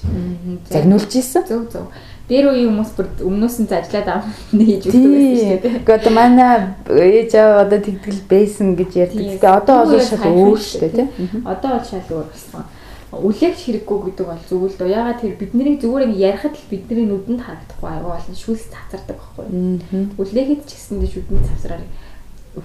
[0.71, 1.43] загнуулж исэн.
[1.43, 1.91] Зөв зөв.
[2.29, 5.75] Дээр үеийн хүмүүс бүр өмнөөс нь зажлаад амт хийж өгдөг байсан шүү дээ.
[5.83, 6.51] Гэхдээ одоо манай
[6.87, 9.25] ээж аваа одоо тэгтгэл байсан гэж ярьдаг.
[9.27, 11.09] Гэхдээ одоо бол шал өөр шүү дээ тийм.
[11.43, 12.63] Одоо бол шал өөр болсон
[13.09, 14.89] үлээгч хэрэггүй гэдэг бол зөв л дөө.
[14.93, 19.45] Ягаад тэр бидний зүгээр ингэ ярихад л бидний нүдэнд харагдахгүй аюу болно шүүс цацардаг байхгүй.
[20.13, 21.83] Үлээхэд ч гэсэн дэш үдэнд цавсраар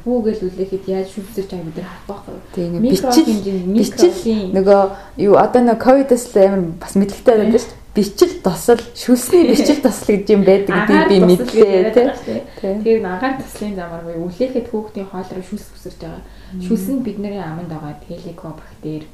[0.04, 2.36] хүүгээл үлээхэд яаж шүүсэж байгааг бид нар харах байхгүй.
[2.84, 3.28] Бичил
[3.72, 4.16] бичил
[4.52, 4.80] нөгөө
[5.24, 9.78] юу одоо нөгөө ковидос л амар бас мэдлэгтэй байдаг шүү дээ бичил тосол шүлсний бичил
[9.78, 12.42] тосол гэж юм байдаг гэдгийг би мэдлээ тий.
[12.82, 16.26] Тэр агаар тослын замаар буюу үлээхэд хүүхдийн хоол руу шүлс үсэрч байгаа.
[16.58, 19.06] Шүлс нь бидний аманд байгаа хеликобактер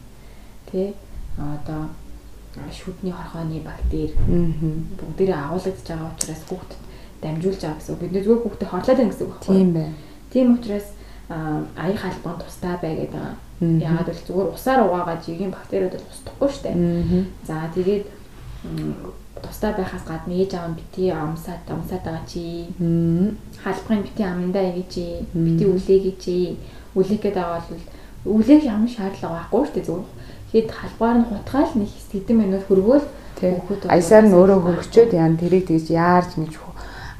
[0.72, 0.96] тий
[1.38, 1.88] одоо
[2.74, 4.14] шүдний хорхооны бактери
[4.98, 6.80] бүгдээрээ агуулгадж байгаа учраас хүүхдэд
[7.22, 7.96] дамжуулж байгаа гэсэн.
[8.00, 9.60] Бид зүгээр хүүхдэд хорлоод байна гэсэн үг байхгүй юу?
[9.60, 9.94] Тийм байна.
[10.32, 10.86] Тийм учраас
[11.30, 13.34] аяг халбан тустай бай гэдэг байгаа.
[13.60, 16.76] Яагаад бол зүгээр усаар угаагаад жигийн бактериуд бол устдахгүй шүү дээ.
[17.46, 18.04] За тэгээд
[19.44, 22.66] тустай байхаас гадна ээж аав нь бити амсаад амсаад байгаа чи.
[23.62, 25.22] Халбахын бити амандаа ийг чи.
[25.32, 26.58] Бити үлээгээ чи.
[26.98, 30.08] Үлээх гэдэг бол үлээх ямар шаардлага байхгүй шүү дээ зүгээр
[30.50, 33.06] Тэгэд халбаар нь хутгаал нэг хэдэн минут хөргөөл
[33.40, 36.54] хүүхэд аясаар нь өөрөө хөргчөөд яан тэрийг тэгж яарч ингэж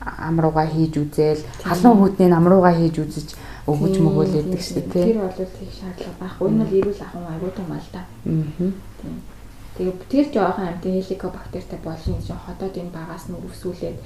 [0.00, 1.42] амрууга хийж үзээл.
[1.64, 3.28] Халуун хүүтний амрууга хийж үзэж
[3.68, 6.48] өгөж мөгөөл өгдөг шүү дээ тэр бол тэг шаардлага байхгүй.
[6.48, 8.00] Энэ бол эрүүл ахуйн аягүй том мал та.
[8.00, 9.40] Аа
[9.76, 13.98] тэгээ тэр жоохон амтын хеликобактертай болно гэж хотоодын багаас нь өрөвсүүлээд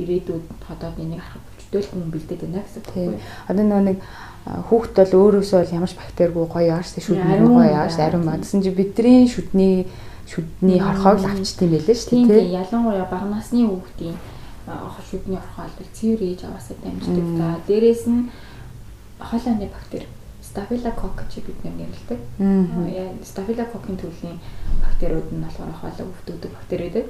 [0.00, 3.20] ирээдүйд хотоодны нэг харах бүчдэл хүн бэлдээд байна гэсэн үг.
[3.50, 3.98] Одоо нөгөө нэг
[4.44, 9.28] хүүхд бол өөрөөсөө бол ямарч бактеригүй гоё ааш шүдний гоё ааш ариун мадсан чи бидний
[9.30, 9.86] шүдний
[10.26, 12.58] шүдний хорхоог л авчт юм байлээ шүү дээ тийм.
[12.58, 14.16] ялангуяа бага насны хүүхдийн
[15.10, 17.26] шүдний хорхоо бол цэвэр ээж аваасаа дамждаг.
[17.38, 18.30] За дээрэс нь
[19.22, 20.06] холооны бактери
[20.42, 22.20] стафилококк чи бид нар нэрлэдэг.
[23.22, 24.38] Стафилококкийн төрлийн
[24.82, 27.06] бактериуд нь болохоор хоолой өвддөг бактериуд.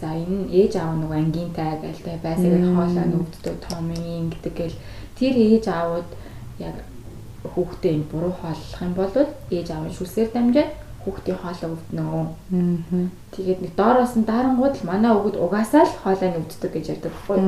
[0.00, 4.76] За энэ ээж аав нэг ангинтай гэлтэй байсаг хоолой өвддөг том юм гэдэг гэл
[5.18, 6.08] тэр ээж аавууд
[6.58, 6.76] яг
[7.54, 9.12] хүүхдээ энэ буруу хооллох юм бол
[9.50, 10.70] ээж аав нь шүсээр дамжаад
[11.02, 12.02] хүүхдийн хоолоо өвднө.
[12.06, 12.30] Аа.
[13.34, 17.10] Тэгээд нэг доороос нь дарангууд л манай өгд угаасаа л хоолой нь өвддөг гэж ярьдаг
[17.10, 17.38] байхгүй.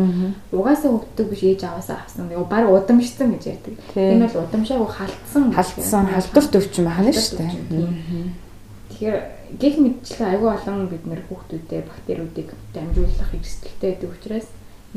[0.51, 2.27] Угаасаа өвддөг биш ээж аваасаа авсан.
[2.27, 3.75] Нэг баг удамшсан гэж ярьдаг.
[3.95, 5.45] Энэ бол удамшаагүй халтсан.
[5.55, 8.43] Халтсан халдвар төвчм байна шүү дээ.
[8.91, 9.19] Тэгэхээр
[9.63, 14.49] гих мэдчлээ айгүй олон бид нэр хүүхдүүдэд бактериудыг дамжуулах эрсдэлтэй байдаг учраас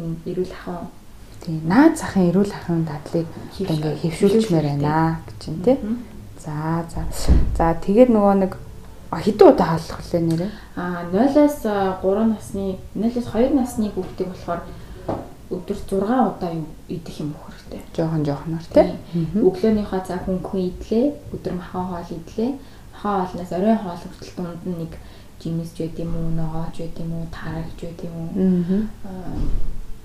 [0.02, 0.90] энэ эрүүл ахуйн
[1.48, 5.80] Тийм наад захын эрүүл ахуйн дадлыг ингээ хэвшүүлчмээр байна гэж чинь тий.
[6.44, 7.08] За за.
[7.56, 8.60] За тэгээд нөгөө нэг
[9.16, 10.52] хэдэн удаа хааллах вэ нэрээ?
[10.76, 14.62] Аа 0-аас 3 насны 0-аас 2 насны хүүхдийг болохоор
[15.56, 16.52] өдөр 6 удаа
[16.92, 17.82] идэх юм уу хэрэгтэй.
[17.96, 18.92] Жохон жохонор тий.
[19.40, 22.52] Өглөөнийхөө цаг хөнгөн идлээ, өдөр махан хоол идлээ.
[22.92, 24.92] Махан хоолноос оройн хоол хүртэл дунд нь нэг
[25.40, 28.28] жимс ч байд юм уу, ногооч байд юм уу, тарагч байд юм уу.
[29.08, 29.32] Аа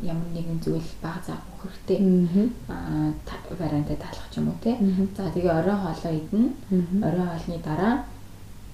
[0.02, 1.98] ямар нэгэн зүйл баг заах хэрэгтэй.
[2.68, 3.14] Аа
[3.58, 4.74] вариантаа таалах ч юм уу те.
[5.16, 6.50] За тэгээ оройн хоолоо идэнэ.
[7.06, 7.94] Оройн хоолны дараа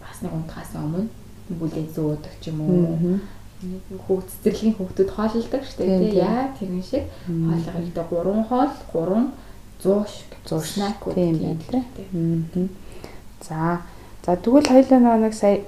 [0.00, 1.08] бас нэг унтахаас өмнө
[1.52, 3.20] бүлээн зөөдөг ч юм уу.
[4.08, 6.22] Хүүхд цэцэрлэгийн хүүхдүүд хооллдог шүү дээ тий.
[6.24, 9.28] Яа тэрэн шиг хоолоо ирдэ 3 хоол 3
[9.84, 12.68] 100 100 снак тийм байна тий.
[13.44, 13.82] За
[14.24, 15.60] за тэгвэл хоёлаа нэг сая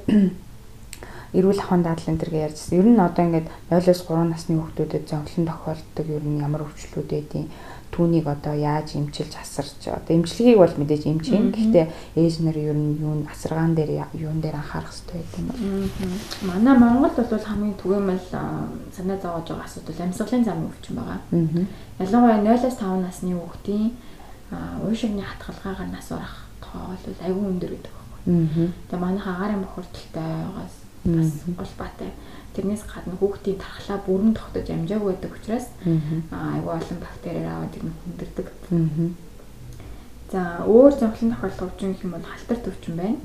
[1.32, 2.78] эрүүл ахуйн дадлын тэргээ ярьжсэн.
[2.78, 7.46] Ер нь одоо ингээд 0-оос 3 насны хүүхдүүдэд зовлон тохиолддог ер нь ямар өвчлүүд байдیں۔
[7.90, 11.50] түүнийг одоо яаж эмчилж асарч одоо эмчилгээг бол мэдээж эмчин.
[11.50, 11.86] Гэхдээ
[12.22, 16.14] ээж нар ер нь юу асаргаан дээр юун дээр анхаарах хэрэгтэй байдаг юм байна.
[16.46, 18.26] Манай Монголд бол хамгийн түгээмэл
[18.94, 21.18] санаа зовоож байгаа асуудал амьсгалын замын өвчин байгаа.
[21.98, 23.90] Ялангуяа 0-5 насны хүүхдийн
[24.86, 28.70] уушигны хатгалгаагаар нас барах тоо бол аюул өндөр гэдэг байна.
[28.86, 30.74] Тэгээ манай хагаарын бохирдолтойгоос
[31.04, 32.12] бас улбаатай.
[32.54, 35.66] Тэрнээс гадна хүүхдийн тархлаа бүрэн тогтож амжаагүй байдаг учраас
[36.30, 38.48] аюул олон бактериар аваад ирнэ хүндэрдэг.
[40.32, 43.18] За өөр зовлон тохиолдох өвчин гэх юм бол халтар төвчин байна.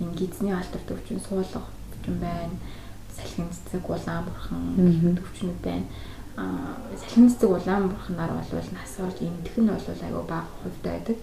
[0.00, 2.54] Энэ гидсний халтар төвчин, суулгах төвчин байна.
[3.14, 5.86] Салхин цэцэг, улаан бурхан төвчнүүд байна
[7.00, 11.16] салхин цэцэг улаан бурхнаар бол нас орж эмдэх нь бол айгүй бага хувьтай байдаг.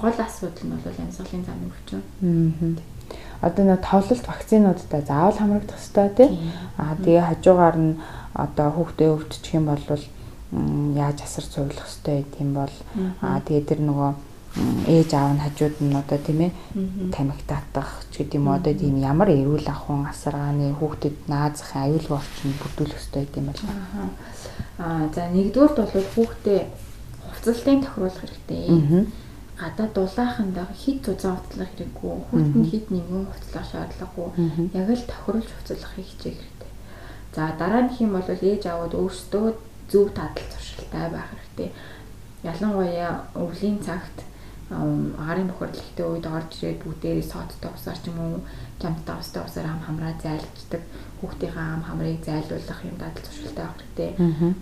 [0.00, 2.00] Гол асуудал нь бол амьсгалын замын өвчин.
[3.42, 6.30] Одоо нэг товлолт вакцинуудтай заавал хамрагдах хэрэгтэй тийм.
[6.78, 7.98] Аа тэгээ хажуугаар нь
[8.34, 9.84] одоо хүүхдээ өвдчих юм бол
[10.94, 12.74] яаж асар цуглах хэрэгтэй тийм бол
[13.20, 14.12] аа тэгээ тэр нөгөө
[14.86, 16.52] ээж аав нь хажууд нь одоо тийм ээ
[17.08, 22.52] тамхи татах ч гэдэм үү одоо тийм ямар эрүүл ахуйн асаргааны хүүхдэд наазах аюулгүй орчин
[22.60, 24.12] бүрдүүлэх хэрэгтэй юм байна.
[24.76, 26.60] Аа за нэгдүгürt бол хүүхдээ
[27.32, 28.64] хувцалтын тохируулах хэрэгтэй.
[29.60, 32.14] Гадаа дулаахандаа хит зузаан хувцлах хэрэггүй.
[32.30, 34.28] Хүүхдэнд хит нэгэн хувцлах шаардлагагүй.
[34.72, 36.70] Яг л тохируулж хувцлахыг хичээх хэрэгтэй.
[37.34, 39.46] За дараа нь хэм бол ээж аваад өөрсдөө
[39.92, 41.68] зөв тадал туршилтай байх хэрэгтэй.
[42.42, 44.24] Ялангуяа өвлийн цагт
[44.72, 48.40] агарын бохирлогтой үед орж ирээд бүгдээрээ содтой усаар ч юм уу
[48.80, 50.82] чамтай устай усаар хам хамраа зайлчдаг
[51.22, 54.10] хүүхдийнхээ ам хамрыг зайлуулах юм дадал туршилтай авах хэрэгтэй.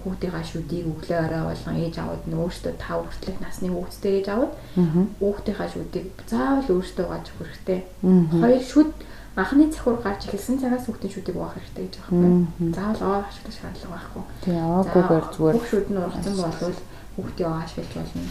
[0.05, 4.53] Хүүхдийнхээ шүдийг өглөө орой болгон ээж аваад нь өөртөө тав хүртэлх насны хүүхдтэй ээж аваад
[5.25, 7.81] хүүхдийнхээ шүдийг заавал өөртөө гаж хэрэгтэй.
[8.05, 8.93] Хоёр шүд
[9.41, 12.47] анхны цахиур гарч эхэлсэн цагаас хүүхдийн шүдийг угаах хэрэгтэй гэж байгаа юм.
[12.77, 14.23] Заавал овоо ашиглах шаардлага байхгүй.
[14.45, 15.57] Тийм овоогүйгээр зүгээр.
[15.57, 16.79] Хүүхд нь ургацсан болвол
[17.21, 18.23] хүүхдээ аашгилж болно.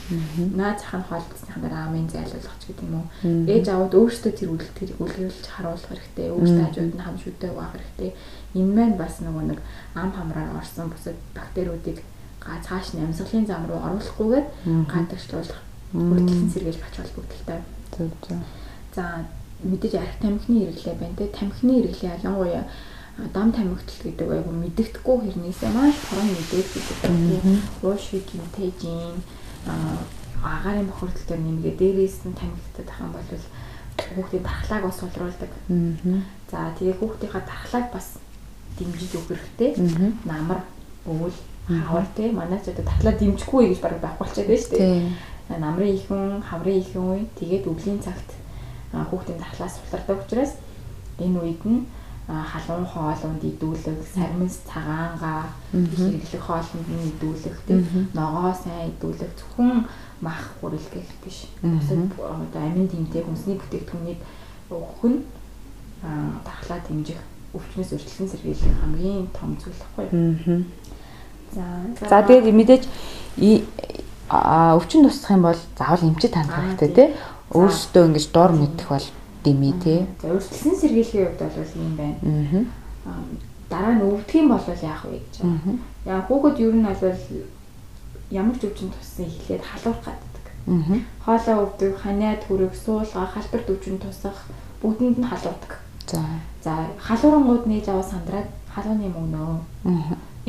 [0.59, 3.07] Наа зах нь хоолцсныхан дараа амын зайлуулах ч гэдэг юм уу.
[3.47, 6.27] Ээж аваад өөртөө тэр үйлдэл үлгэрүүлж харуулах хэрэгтэй.
[6.33, 8.11] Өөртөө хажууд нь хам шүдээ угаах хэрэгтэй.
[8.59, 9.59] Энэ маань бас нөгөө нэг
[9.93, 11.97] ам хамраар орсон бусад бактериудыг
[12.41, 14.45] цааш нь амьсгалын зам руу оруулахгүйгээр
[14.89, 15.61] гадагшлуулах
[15.93, 17.59] бүрдэлсэн сэргийлж бач холбогдолтой.
[17.93, 18.41] Зөв зөв.
[18.95, 19.25] За
[19.63, 21.27] мэдээж арх тамхины хэрэглээ байна те.
[21.29, 22.63] Тамхины хэрэглээ ялангуяа
[23.33, 27.03] дам тамхитл гэдэг айгу мэддэхгүй хэрнээсээ маш хорон мэдээд гэдэг.
[27.83, 29.19] Уушиг гинтэжин
[30.43, 33.27] агарын бохирдол төр нэмгээ дээрээс нь тамхитад ах юм бол
[33.99, 35.51] хүүхдийн дархлааг бас сулруулдаг.
[36.47, 38.07] За тэгээ хүүхдийнхаа дархлааг бас
[38.79, 39.71] дэмжиж өгөх хэрэгтэй.
[40.23, 40.63] Намар,
[41.03, 41.35] өвөл,
[41.67, 45.59] хавар те манай ч одоо дархлаа дэмжихгүй гэж баг байхгүй болчиход шүү дээ.
[45.59, 48.31] Намрын ихэн, хаврын ихэн үе тэгээд өвлийн цагт
[48.93, 50.55] хүүхдийн дархлаа сулардаг учраас
[51.19, 51.83] энэ үед нь
[52.29, 57.81] халуун хоолунд идүүлэх, сармис цагаангаа хэрэглэх хоолнд нь идүүлэх, тийм
[58.13, 59.89] ногоо сайн идүүлэх зөвхөн
[60.21, 61.49] мах хүрэлгэх биш.
[61.65, 64.21] Бусад одоо амин тэмдэг хүнсний бүтээгдэхүүнийг
[64.69, 65.25] өгөх нь
[66.45, 67.17] дархлаа дэмжих,
[67.57, 70.69] өвчнөөс өрчлөн сэргийлэх хамгийн том зүйл баггүй.
[71.49, 71.65] За
[71.97, 72.21] за.
[72.29, 72.83] Тэгээд мэдээж
[74.29, 77.09] өвчин тусах юм бол заавал эмчит хандах хэрэгтэй тий.
[77.49, 79.07] Өөрсдөө ингэж дор мэдэх бол
[79.43, 80.05] дэмий тий.
[80.21, 82.65] За өрсөлдсөн сэргийлэхийн хувьд бол ийм байна.
[83.05, 83.23] Аа
[83.69, 85.77] дараа нь өвдөх юм бол яах вэ гэж байна.
[86.05, 87.17] Яа хүүхэд ер нь бол
[88.33, 90.45] ямар ч өвчин туссан эхлээд халуурах гаддаг.
[91.25, 94.49] Хоолоо өвдөх, ханиад хүрэх, суулга, халдвар өвчин тусах
[94.81, 95.71] бүгдэнд нь халуудаг.
[96.09, 96.21] За.
[96.65, 99.53] За халуурангууд нээж аваа сандраад халууны мөнгнөө.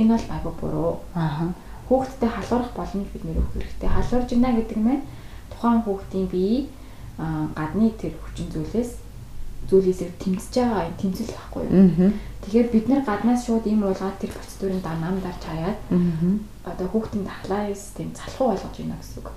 [0.00, 0.92] Энэ бол багы буруу.
[1.14, 1.52] Аа.
[1.88, 3.88] Хүүхэдтэй халуурах боломж бид нэр өгөх хэрэгтэй.
[3.88, 5.04] Халуурж гинэ гэдэг нь
[5.52, 6.68] тухайн хүүхдийн бие
[7.54, 8.92] гадны тэр хүчин зүйлээс
[9.68, 12.12] зүйлээсээ тэмцэж байгаа юм тэмцэл байхгүй юу.
[12.42, 15.78] Тэгэхээр бид нэр гаднаас шууд ийм уулгаад тэр процедурын данаам дарж хаяад
[16.64, 19.28] одоо хүүхдийн дахлаас тийм залхуу болгож байна гэсэн үг.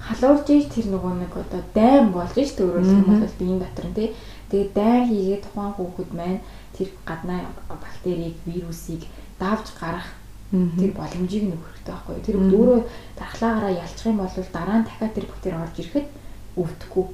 [0.00, 3.96] Халуурж иж тэр нөгөө нэг одоо дайм болж иж төрөөлөх юм бол биеийн дотор нь
[4.00, 4.08] тий.
[4.48, 6.40] Тэгээд дайн хийгээд тухайн хүүхэд маань
[6.72, 9.04] тэр гаднаа бактерийг, вирусыг
[9.36, 10.08] давж гарах
[10.50, 12.24] тэр боломжийг нөхөх хэрэгтэй байхгүй юу.
[12.26, 12.80] Тэр өөрөө
[13.20, 16.06] дархлаагаараа ялчих юм бол дараа нь дахиад тэр бактери орж ирэхэд
[16.62, 17.06] өвдөхгүй.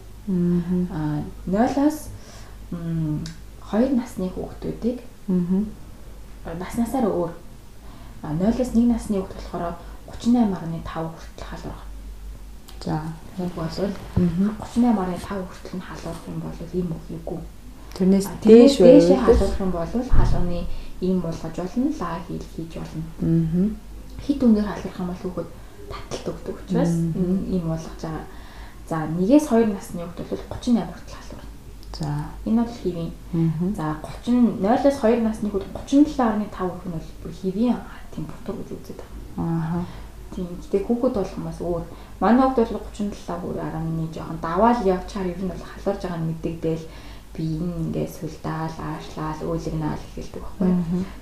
[0.90, 1.98] Аа 0-аас
[2.72, 4.98] 2 насны хүүхдүүдийг
[6.58, 7.32] наснасаар өөр
[8.22, 9.74] 0-аас 1 насны хүүхд болохоор
[10.06, 11.84] 38.5 хүртэл халуурах.
[12.84, 13.02] За
[13.38, 17.40] энэ бол 38.5 хүртэл нь халуурах юм бол ийм үгүйгүй.
[17.98, 20.60] Тэрнээс дээш дээш халуурах юм бол халууны
[21.00, 23.02] ийм болгож болно, лаа хийл хийж болно.
[23.22, 23.66] Аа.
[24.22, 25.48] Хит өндөр халуурах юм бол хүүхэд
[25.90, 26.94] таталт өгдөг учраас
[27.50, 28.24] ийм болгож байгаа
[28.88, 31.44] За 1-ээс 2 насны хүүхд бол 38 хүртэл халуурна.
[31.98, 32.08] За
[32.46, 33.12] энэ бол хэвийн.
[33.74, 37.78] За 30 0-аас 2 насны хүүхд 37.5% нь бол хэвийн
[38.14, 38.98] температур гэж үздэг.
[39.36, 39.82] Аа.
[40.34, 40.54] Тийм.
[40.62, 41.84] Гэтэ хүүхэд хүмүүс өөр.
[42.22, 46.28] Манай хүүхэд бол 37 бүр 11 жоохон даваал явчаар ер нь бол халуурж байгаа нь
[46.30, 46.84] мэддэгдээл
[47.36, 50.70] би ингээ сүлдаал, аашлаал, өөлгнаал хэлдэг байхгүй.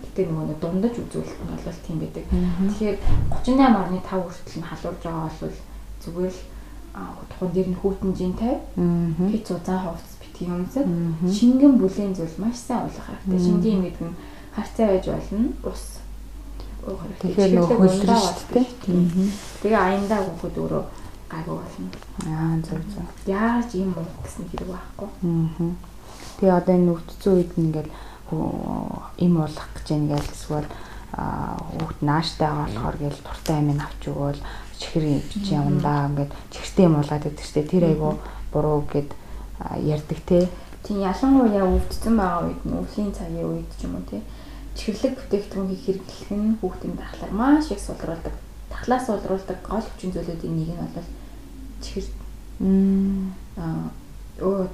[0.04, 2.24] Гэтэ нөгөө нэг дундаж үзүүлэлт нь бол тийм байдаг.
[2.30, 2.96] Тэгэхээр
[3.34, 5.56] 38.5 хүртэл нь халуурж байгаа бол
[6.04, 6.40] зүгээр л
[6.94, 8.54] тухайн дээр нь хүүтэнжинтэй.
[9.30, 10.86] Хит зузаан хувцс битгий юмсад
[11.26, 13.40] шингэн бүлийн зүйл маш сайн ойлгох хэрэгтэй.
[13.42, 14.18] Шингийн юм гэдэг нь
[14.54, 15.50] харцаа байж болно.
[15.66, 15.82] Ус
[16.84, 18.68] Тэгэхээр нөгөө хөлрөн шүү дээ.
[19.64, 20.84] Тэгээ аяндаа хүүхэд өөрөө
[21.32, 21.88] гайгүй болно.
[22.28, 23.08] Аа зөв зөв.
[23.24, 25.08] Яаж юм уу гэсэн хэрэг байхгүй.
[25.08, 25.72] Аа.
[26.36, 27.90] Тэгээ одоо энэ өвдцэн үед ингээл
[29.24, 30.68] им болох гэж ингээл эсвэл
[31.72, 34.40] хүүхд нааштай байгаа болохоор гээл туртай амин авч өгөөл
[34.84, 38.20] чихэр бич явандаа ингээд чихэртэй юм болоод байдаг штэ тэр айгу
[38.52, 39.08] буруу гэд
[39.80, 40.48] ярддаг те.
[40.84, 44.20] Тийм ялангуяа өвдцэн байгаа үед нь өвлийн цагийн үед ч юм уу те
[44.74, 48.34] чихэрлэг бүтээгдэхүүн хийх хэрэглэх нь хүүхдийн дахлаар маш их сулруулдаг.
[48.70, 51.08] Дахлаас сулруулдаг гол хүчин зүйлүүдийн нэг нь бол
[51.84, 52.06] чихэр
[53.56, 53.90] аа
[54.42, 54.66] оо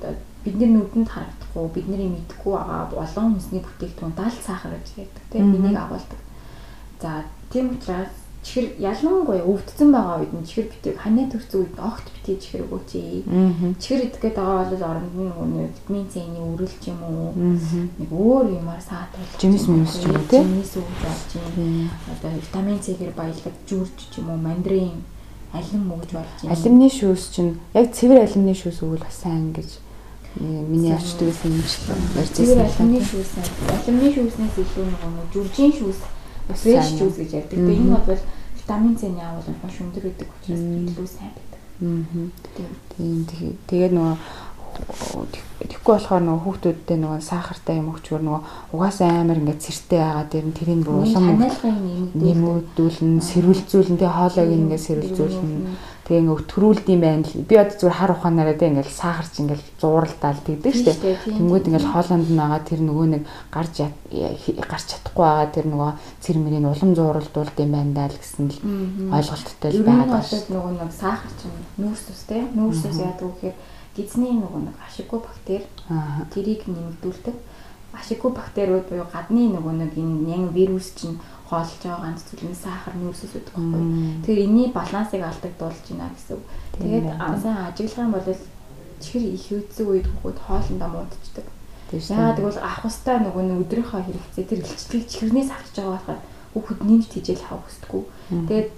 [0.45, 5.77] бидний нүдэнд харагдахгүй бидний мэдхгүй байгаа олон хүнсний бүтээгдэхүүн дал сахар гэж ярьдаг тийм энийг
[5.77, 6.21] агуулдаг.
[7.03, 7.11] За
[7.53, 12.39] тийм учраас чихэр ялангуяа өвдсөн байгаа үед нь чихэр битэг ханаа төрсөн үед огт битгий
[12.41, 12.91] чихэр өгөөч.
[13.77, 17.37] Чихэр идэх гээд байгаа бол оронд нь нөгөө витамин C-ний үрэлж юм уу?
[17.37, 20.49] Нэг өөр юмар саатуулж жимс мэмс ч юм уу тийм.
[20.57, 21.93] Жимс үг болж юм.
[22.09, 25.05] Одоо витамин C-гэр баялаг жүрж ч юм уу мандрин
[25.53, 26.49] алим мөгж болж юм.
[26.49, 29.77] Алимны шүүс чинь яг цэвэр алимны шүүс өгвөл бас сайн гэж
[30.41, 32.41] миний очдөг юм шиг байсан.
[32.41, 33.37] Цэвэр алимны шүүс.
[33.69, 36.01] Алимны шүүснээс илүү нөгөө жүржийн шүүс
[36.57, 37.59] фрэш жуус гэж ярьдаг.
[37.59, 38.23] Тэгээ энэ бол
[38.59, 41.61] витамин С-ний агуулга маш өндөр байдаг учраас илүү сайн байдаг.
[41.81, 42.27] Аа.
[42.97, 43.57] Тийм.
[43.71, 44.17] Тэгээд нөгөө
[45.61, 50.47] Тэгэхгүй болохоор нөгөө хүүхдүүдтэй нөгөө сахартай юм өгчвөр нөгөө угаасаа амар ингээд цэртэй байгаа дээр
[50.49, 51.27] нь тэрийг бүр улам
[52.17, 55.53] нэмүүдүүлэн сэрвэлзүүлэн тэгээ хоолойг ингээд сэрвэлзүүлэн
[56.11, 57.47] тэгээ ингээд төрүүлдэм байна л.
[57.47, 62.27] Би одоо зүгээр хар ухаанаараа тэгээ ингээд сахарч ингээд зууралдаал тэгдэг штеп тэнгүүд ингээд хоолонд
[62.27, 63.23] нь байгаа тэр нөгөө нэг
[63.55, 63.75] гарч
[64.67, 65.91] гарч чадахгүй байгаа тэр нөгөө
[66.25, 68.59] цэрмэрийн улам зууралдуулд юм байна даа л гэсэн л
[69.13, 73.57] ойлголттой л байгаа даа нөгөө нэг сахар чинь нүүрс ус те нүүрс ус яадаг гэхээр
[73.97, 75.67] гизний нөгөө нэг ашиггүй бактери
[76.31, 77.37] тэрийг нэмэгдүүлдэг.
[77.91, 81.19] Ашиггүй бактериуд буюу гадны нөгөө нэг энэ яг вирус чинь
[81.51, 83.83] хоолж байгаа ганц зүйл нь сахар нүүрсэс үүдэх байхгүй.
[84.23, 86.45] Тэгэхээр энэний балансыг алдагдуулж байна гэсэн үг.
[86.79, 87.07] Тэгээд
[87.43, 88.29] сайн ажиглах юм бол
[89.03, 91.47] чихэр их үдсэн үед хүүхэд хоолндоо муудчихдаг.
[91.91, 96.21] Яагаад гэвэл авах хөстэй нөгөө нэг өдрийнхөө хэрэгцээ тэр илчлэгийг чихэрнээс авч байгаа болохоор
[96.55, 98.03] хүүхэд нэмж тижэл авах хүсдэггүй.
[98.47, 98.69] Тэгээд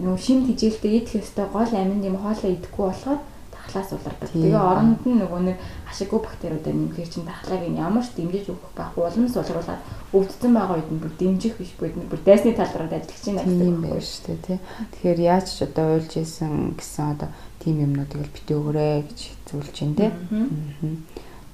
[0.00, 3.20] нөгөө шим тижээлтэй идэх ёстой гол аминд юм хоолоо идэхгүй болохоор
[3.62, 4.28] дахлаас улардаг.
[4.34, 8.72] Тэгээ оронд нь нөгөө нэг ашиггүй бактериудаа нэмэхээр чинь дахлааг нь ямар ч дэмжиж өгөх
[8.74, 9.82] байх улам сулруулаад
[10.12, 13.70] өвдсөн байгаа үед нь бүр дэмжих биш бүр бүр дайсны тал руу ажиллаж байна гэсэн
[13.70, 14.58] юм байна шүү дээ тий.
[14.90, 17.28] Тэгэхээр яаж ч одоо уйлж исэн гэсэн одоо
[17.62, 20.10] тим юмнуудыг л битээ өгөрэй гэж зөвлөж байна тий.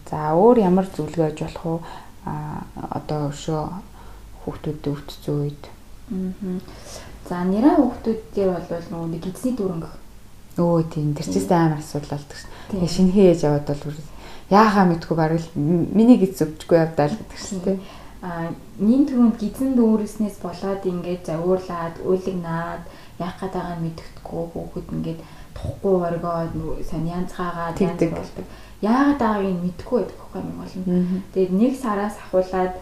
[0.09, 1.81] За өөр ямар зөвлөгөө өгж болох уу?
[2.25, 2.65] А
[2.97, 3.63] одоо өшөө
[4.43, 5.63] хүүхдүүд өвдсөн үед.
[7.29, 9.93] За нэраа хүүхдүүд дээр бол нөгөө гидсний дүрэнх
[10.59, 12.51] Өө тийм тэр чийс амар асуудал болдог шин.
[12.75, 13.99] Тэгээ шинхээ ээж аваад бол
[14.51, 17.79] яахаа мэдгүй бараг л миний гиз өвчгүй явдаа л гэдэг шин тий.
[18.19, 18.51] А
[18.83, 22.83] нин түрүүнд гизэн дүүрснээс болоод ингээд завуурлаад үлэгнаад
[23.23, 25.21] яах гээд байгааг мэддэхгүй хүүхэд ингээд
[25.55, 26.39] тухгүй оргоо
[26.83, 28.47] сайн янзгаагаад янз болдог.
[28.83, 31.23] Яагаад байгааг нь мэдгүй байдаг байхгүй юм болно.
[31.35, 32.73] Тэгээд нэг сараас ахуулаад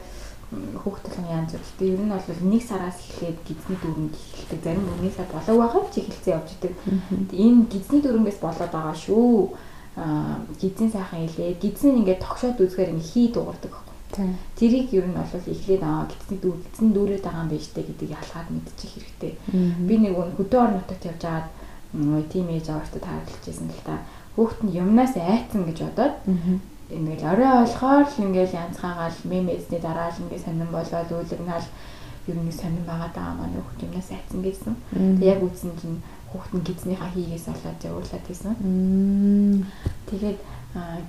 [0.55, 1.67] хүүхдэлэн янз бүр.
[1.67, 4.61] Гэтэ ер нь бол нэг сараас эхлээд гидсний дүүрэн эхэлдэг.
[4.63, 6.73] Зарим нэг сар болоо байгаа ч эхэлсэн явж идэг.
[7.35, 9.59] Энэ гидсний дүүрэнгээс болоод байгаа шүү.
[9.99, 11.59] Аа гидсийн сайхан илээ.
[11.59, 13.97] Гидсний ингээд тогшоод үзэхээр ингээд хий дуугардаг байхгүй.
[14.55, 18.15] Тэрийг ер нь бол эхлээд аа гидсний дүү гидсэн дүүрээд байгаа юм байна штэ гэдгийг
[18.15, 19.33] ялгаад мэдчих хэрэгтэй.
[19.83, 24.07] Би нэг хөдөө орон нутагт явж байгаад тийм ээж аваартай таарлажсэн л та.
[24.39, 26.15] Хүүхэд нь юмнаас айцсан гэж бодоод
[26.91, 31.67] ингээл орой олохоор л ингээл янзгаагаал мемэсний дараа л ингээд сонирн болоод үүлэгнаал
[32.31, 34.75] ер нь сонирн байгаа даа маань хүүхд юмнаас айцсан гэсэн.
[35.19, 35.99] Тэг яг үтсэн чинь
[36.31, 38.55] хүүхд нь гидснийхаа хийгээс олоод зөөлөд байсан.
[40.11, 40.39] Тэгээд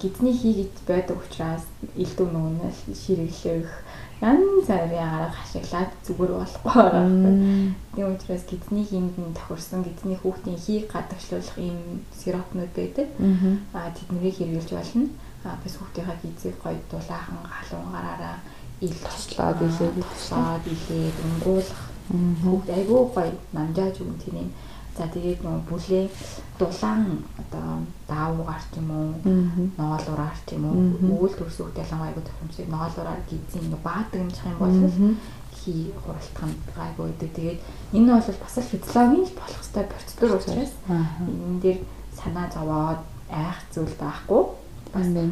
[0.01, 1.65] гидсний хийгээд байдаг учраас
[1.97, 3.69] элдв нөгөөнөөс ширэглэх
[4.21, 7.05] янз бүрийн арга хашиглаад зүгээр болохгүй байгаа.
[7.05, 7.75] Юм.
[7.95, 13.07] Тийм учраас гидсний хийнд нь тохирсон гидсний хүүхдийн хийг гадагшлуулах ийм сиропнууд байдаг.
[13.73, 15.07] Аа тэднийг хэрэглэж болно.
[15.43, 18.37] Бас хүүхдийнхаа гизийг гоё дулаахан халуун гараараа
[18.81, 19.91] ил тослоод илээ.
[20.01, 21.81] тослоод илээ өнгөөлөх
[22.41, 24.49] хүүхд айгүй гоё намжааж өгн тийм
[24.97, 26.05] за тэгээд нөгөө бүлээ
[26.59, 29.09] дулаан одоо даавуугаар ч юм уу?
[29.77, 30.77] Ноолуураар ч юм уу?
[31.13, 32.67] Өвөл төрс хүүхд ялангуяа айгүй тохиромжтой.
[32.73, 34.77] Ноолуураар гизийн нөгөө баадагнах юм бол
[35.57, 37.31] хий хуралдах нь гайгүй байдаг.
[37.37, 37.59] Тэгээд
[37.93, 41.79] энэ бол бас л физиологийн болох ёстой процедур учраас энэ дээр
[42.17, 44.43] санаа зовоод айх зүйл байхгүй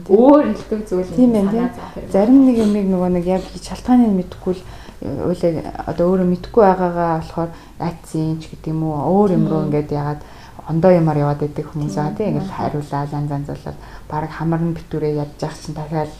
[0.09, 2.11] өөр хэлдэг зүйл санаа зовох.
[2.11, 4.63] Зарим нэг юмыг нөгөө нэг яг шалтгааныг мэдэхгүй л
[5.05, 9.91] уулаа одоо өөрөө мэдхгүй байгаагаа болохоор айцын ч гэдэг юм уу өөр юм руу ингээд
[9.91, 10.21] ягаад
[10.67, 13.77] ондоо юмар яваад байдаг хүмүүс аа тийм ингээд хариулаа лан занзуулаад
[14.09, 16.13] баг хамарн битүүрээ ядж явах чинь дахиад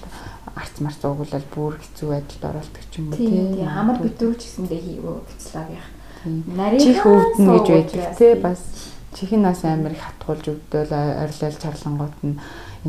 [0.56, 4.82] арц марц уугуулал бүр хэцүү байдалд оролдог ч юм уу тийм хамар битүүр ч гэсэндээ
[4.86, 5.90] хийвөө гэцлээ яах.
[6.26, 8.62] Нарийн чих өвдөн гэж байдаг тийм бас.
[9.16, 12.36] Чихэн нас амар их хатгуулж өвдөөл орилол чарлангууд нь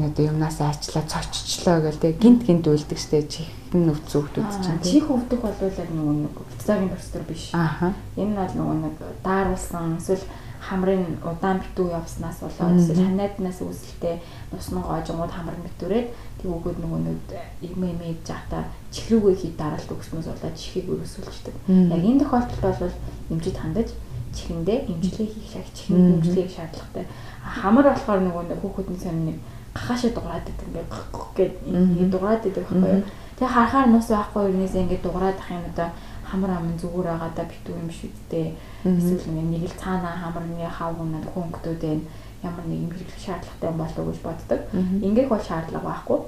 [0.05, 5.09] одоо юмнаас айчлаа цоччлоо гэл тэг гинт гинт үлдэг штэ чихэн өвцөн хөвгүүд чинь чих
[5.09, 7.55] өвдөх бол яг нэг цэцгийн процедур биш.
[7.57, 7.97] Аа.
[8.21, 8.95] Энэ бол нөгөө нэг
[9.25, 10.25] дааруулсан эсвэл
[10.67, 14.19] хамрын удаан битүү явснаас болоод эсвэл ханайднаас үүсэлтэй
[14.53, 16.09] нусны гоожгууд хамрын битүүрээд
[16.43, 17.19] тэг өгөөд нөгөө нэг
[17.63, 21.55] имэ имэж жахта чих рүүгээ хий дараалт өгснөөс болоод чихийг өрөөсүүлждэг.
[21.71, 22.97] Яг энэ тохиолдолд бол
[23.31, 23.89] эмчид хандаж
[24.35, 27.05] чихэндээ эмчилгээ хийх шаг чихэн эмчилгээг шаардлагатай.
[27.47, 29.39] Хамар болохоор нөгөө нэг хүүхдийн сонь нэг
[29.77, 30.91] гахаашаа дуграад байдаг ингээд
[31.37, 33.05] гэд ингээд дуграад байдаг байхгүй юу.
[33.37, 35.89] Тэгээ харахаар нус байхгүй юунээс ингээд дуграад ах юм одоо
[36.25, 38.49] хамар амын зүгээр байгаа да битүү юм шиг дээ.
[38.89, 42.05] Эсвэл нэг л цаанаа хамар нэг хав гунаад хөнгөдөд байна.
[42.43, 44.61] Ямар нэг юм хэрэглэх шаардлагатай юм болов уу гэж боддог.
[45.07, 46.19] Ингээд бол шаардлага байхгүй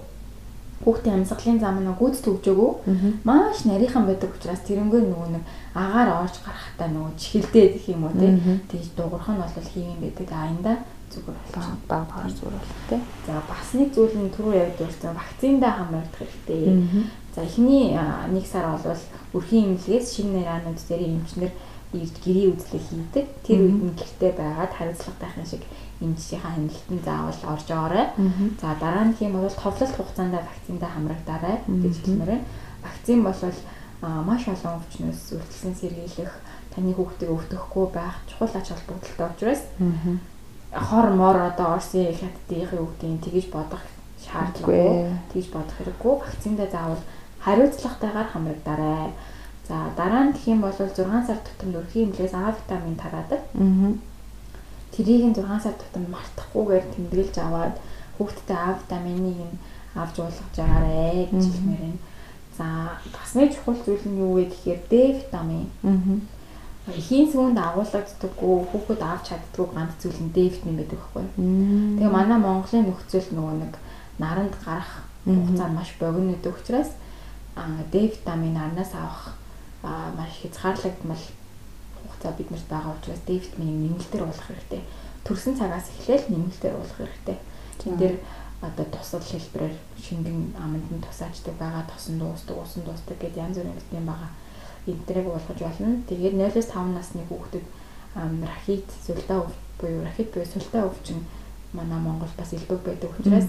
[0.84, 2.70] хүүхдийн амьсгалын зам нь гүйц төвжөөгөө
[3.26, 5.44] маш нарийнхан байдаг учраас тэрнгээр нөгөө нэг
[5.74, 8.30] агаар орж гарахтаа нөгөө чихэлдээд гэх юм уу тий.
[8.70, 10.28] Тэгж дуурах нь бол хийм байдаг.
[10.30, 10.72] Аянда
[11.12, 11.38] зүгээр
[11.88, 13.00] баг багаар зүгээр бол тий.
[13.26, 16.62] За бас нэг зүйл нь түрүү явж байсан вакциндаа хамгаалах хэрэгтэй.
[17.34, 17.96] За эхний
[18.32, 19.02] нэг сар бол
[19.34, 21.52] өрхийн имлэгээс шинэ нараанууд дээр эмчнэр
[21.92, 23.26] ирж гэрээ үзлэг хийдэг.
[23.44, 25.64] Тэр үед нь гэртээ байгаад хариуцлагатайхан шиг
[26.00, 28.06] эмчийнхаа хяналтанд заавал орж оорой.
[28.60, 32.44] За дараа нь хэм бол товлолт хугацаанд вакциндаа хамрагдаарай гэж хэлмээр.
[32.84, 33.34] Вакцин бол
[34.02, 36.32] маш олон өвчнөөс үргэлжлэн сэргийлэх
[36.70, 39.62] таны хүүхдийг өвдөхгүй байх чухал ач холбогдолтой учраас
[40.72, 43.80] хор мор одоо Орсын хятадын өвдгийн тэгж бодох
[44.20, 47.02] шаардлагагүй тэгж бодох хэрэггүй вакциндаа заавал
[47.40, 49.12] хариуцлагатайгаар хамрагдаарай.
[49.68, 53.40] За дараа нь гэх юм бол 6 сар тутамд өрхийн имлээс А витамин тараадаг.
[54.92, 57.74] Тэрийг нь 6 сар тутамд мартахгүйгээр тэмдэглэж аваад
[58.18, 59.56] хүүхдэд А витаминыг нь
[59.96, 62.00] авч уулгаж байгаарэ гэж хэлмээр байна.
[62.58, 62.66] За
[63.14, 65.68] бас нэг чухал зүйл нь юу вэ гэхээр D витамин.
[65.84, 66.37] Аа
[66.88, 71.24] эхийн сүүнд агуулгаддаггүй хүүхэд авч чаддгүй ганц зүйл нь D витамин байдаг байхгүй.
[72.00, 73.74] Тэгээ манай Монголын нөхцөл нөгөө нэг
[74.16, 76.90] наранд гарах хугацаа маш богино гэдэг учраас
[77.92, 79.36] D витамин нарнаас авах
[80.16, 81.24] маш хязгаарлагдмал
[82.00, 84.82] хугацаа биднэрт байгаа учраас D витаминыг нэмэлтээр уулах хэрэгтэй.
[85.28, 87.38] Төрсөн цагаас эхлээл нэмэлтээр уулах хэрэгтэй.
[87.84, 88.16] Тэн дээр
[88.64, 93.76] одоо тусал хэлбэрээр шингэн аманд нь тусаачдаг байгаа, тосон дуустдаг, усан дуустдаг гэдээ янз бүрийн
[93.76, 94.30] витамин байгаа
[94.88, 96.02] эднэрийг уулгаж болно.
[96.08, 97.66] Тэгээд 0-5 насны хүүхдэд
[98.16, 101.22] рахит, өв буюу рахит буюу сүлтаа өвчин
[101.72, 103.48] манай Монгол бас илбэг байдаг учраас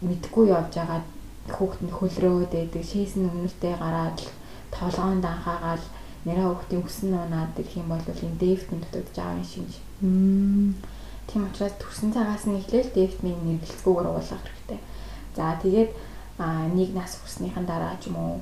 [0.00, 1.02] мэдхгүй явж байгаа
[1.50, 4.18] хүүхэд нь хөлрөөд байдаг, шээсэн өмнөртэй гараад
[4.70, 5.84] толгоонд анхаагаал
[6.24, 9.68] нэрээ хүүхдийн өсөн унаад ирэх юм бол энэ дэвтэн дутагдж байгаа юм шиг.
[11.26, 14.80] Тийм учраас төрсэн цагаас нь эхлээл дэвтмийн нэргэлцгүйгээр уулгах хэрэгтэй.
[15.36, 15.90] За тэгээд
[16.78, 18.36] нэг нас хүрснийхэн дараа ч юм уу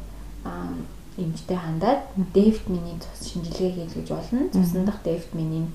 [1.19, 2.01] эмчтэй хандаад
[2.35, 4.49] D витамины цус шинжилгээ хийж гэж болно.
[4.55, 5.69] Цусны дахь D витаминыг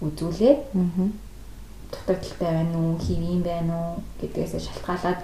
[0.00, 0.60] үзүүлээд
[1.90, 4.02] дутагдaltaй байна уу, хэвийн байна уу?
[4.20, 5.20] гэдгээс шалтгаалаад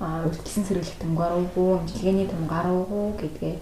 [0.00, 3.54] үргэлжлэн сэргийлэх том гаруугүй, эмчилгээний том гаруугүй гэдгээ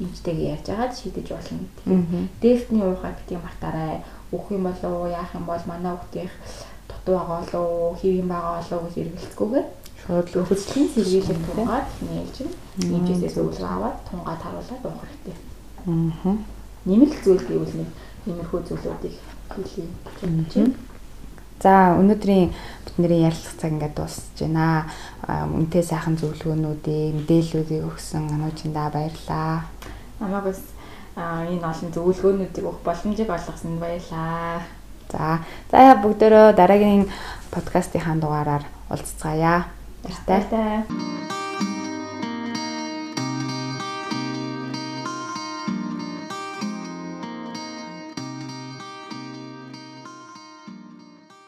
[0.00, 1.64] эмчтэйгээ ярьж агаад шийдэж болно.
[2.40, 4.04] D витамины уухай битгий мартаарай.
[4.32, 5.62] Өөх юм болов уу, яах юм бол?
[5.66, 6.30] Манай хүүхдийн
[6.88, 8.72] дутуу байгаа болов уу, хэвийн байгаа болов?
[8.82, 9.66] уу гэж эргэлцгүйгээр
[10.06, 12.36] хөдөлгөөний сэргийлэг тунгаад нээлж
[12.78, 15.36] нэмжээсээс өвлгөө аваад тунгаад харуулаад уух хэрэгтэй.
[15.86, 16.34] Аа.
[16.86, 17.90] Нэмэлт зүйл гэвэл нэг
[18.26, 19.14] иймэрхүү зүйлүүдийг
[19.50, 19.88] хийлээ
[20.22, 20.74] гэж байна.
[21.58, 22.54] За өнөөдрийн
[22.84, 24.86] бидний ярилцах цаг ингээд дуусж байна.
[25.26, 29.66] Үнтэй сайхан зөвлөгөөнүүдийг, мэдээллүүдийг өгсөн ануучиндаа баярлалаа.
[30.20, 30.60] Намайг бас
[31.16, 34.62] энэ олон зөвлөгөөнүүдийг өгөх боломжийг олгосонд баярлалаа.
[35.10, 35.40] За,
[35.70, 37.10] за бүгдөө дараагийн
[37.50, 39.75] подкастын дугаараар уулзцаая.
[40.26, 40.84] Баяртай.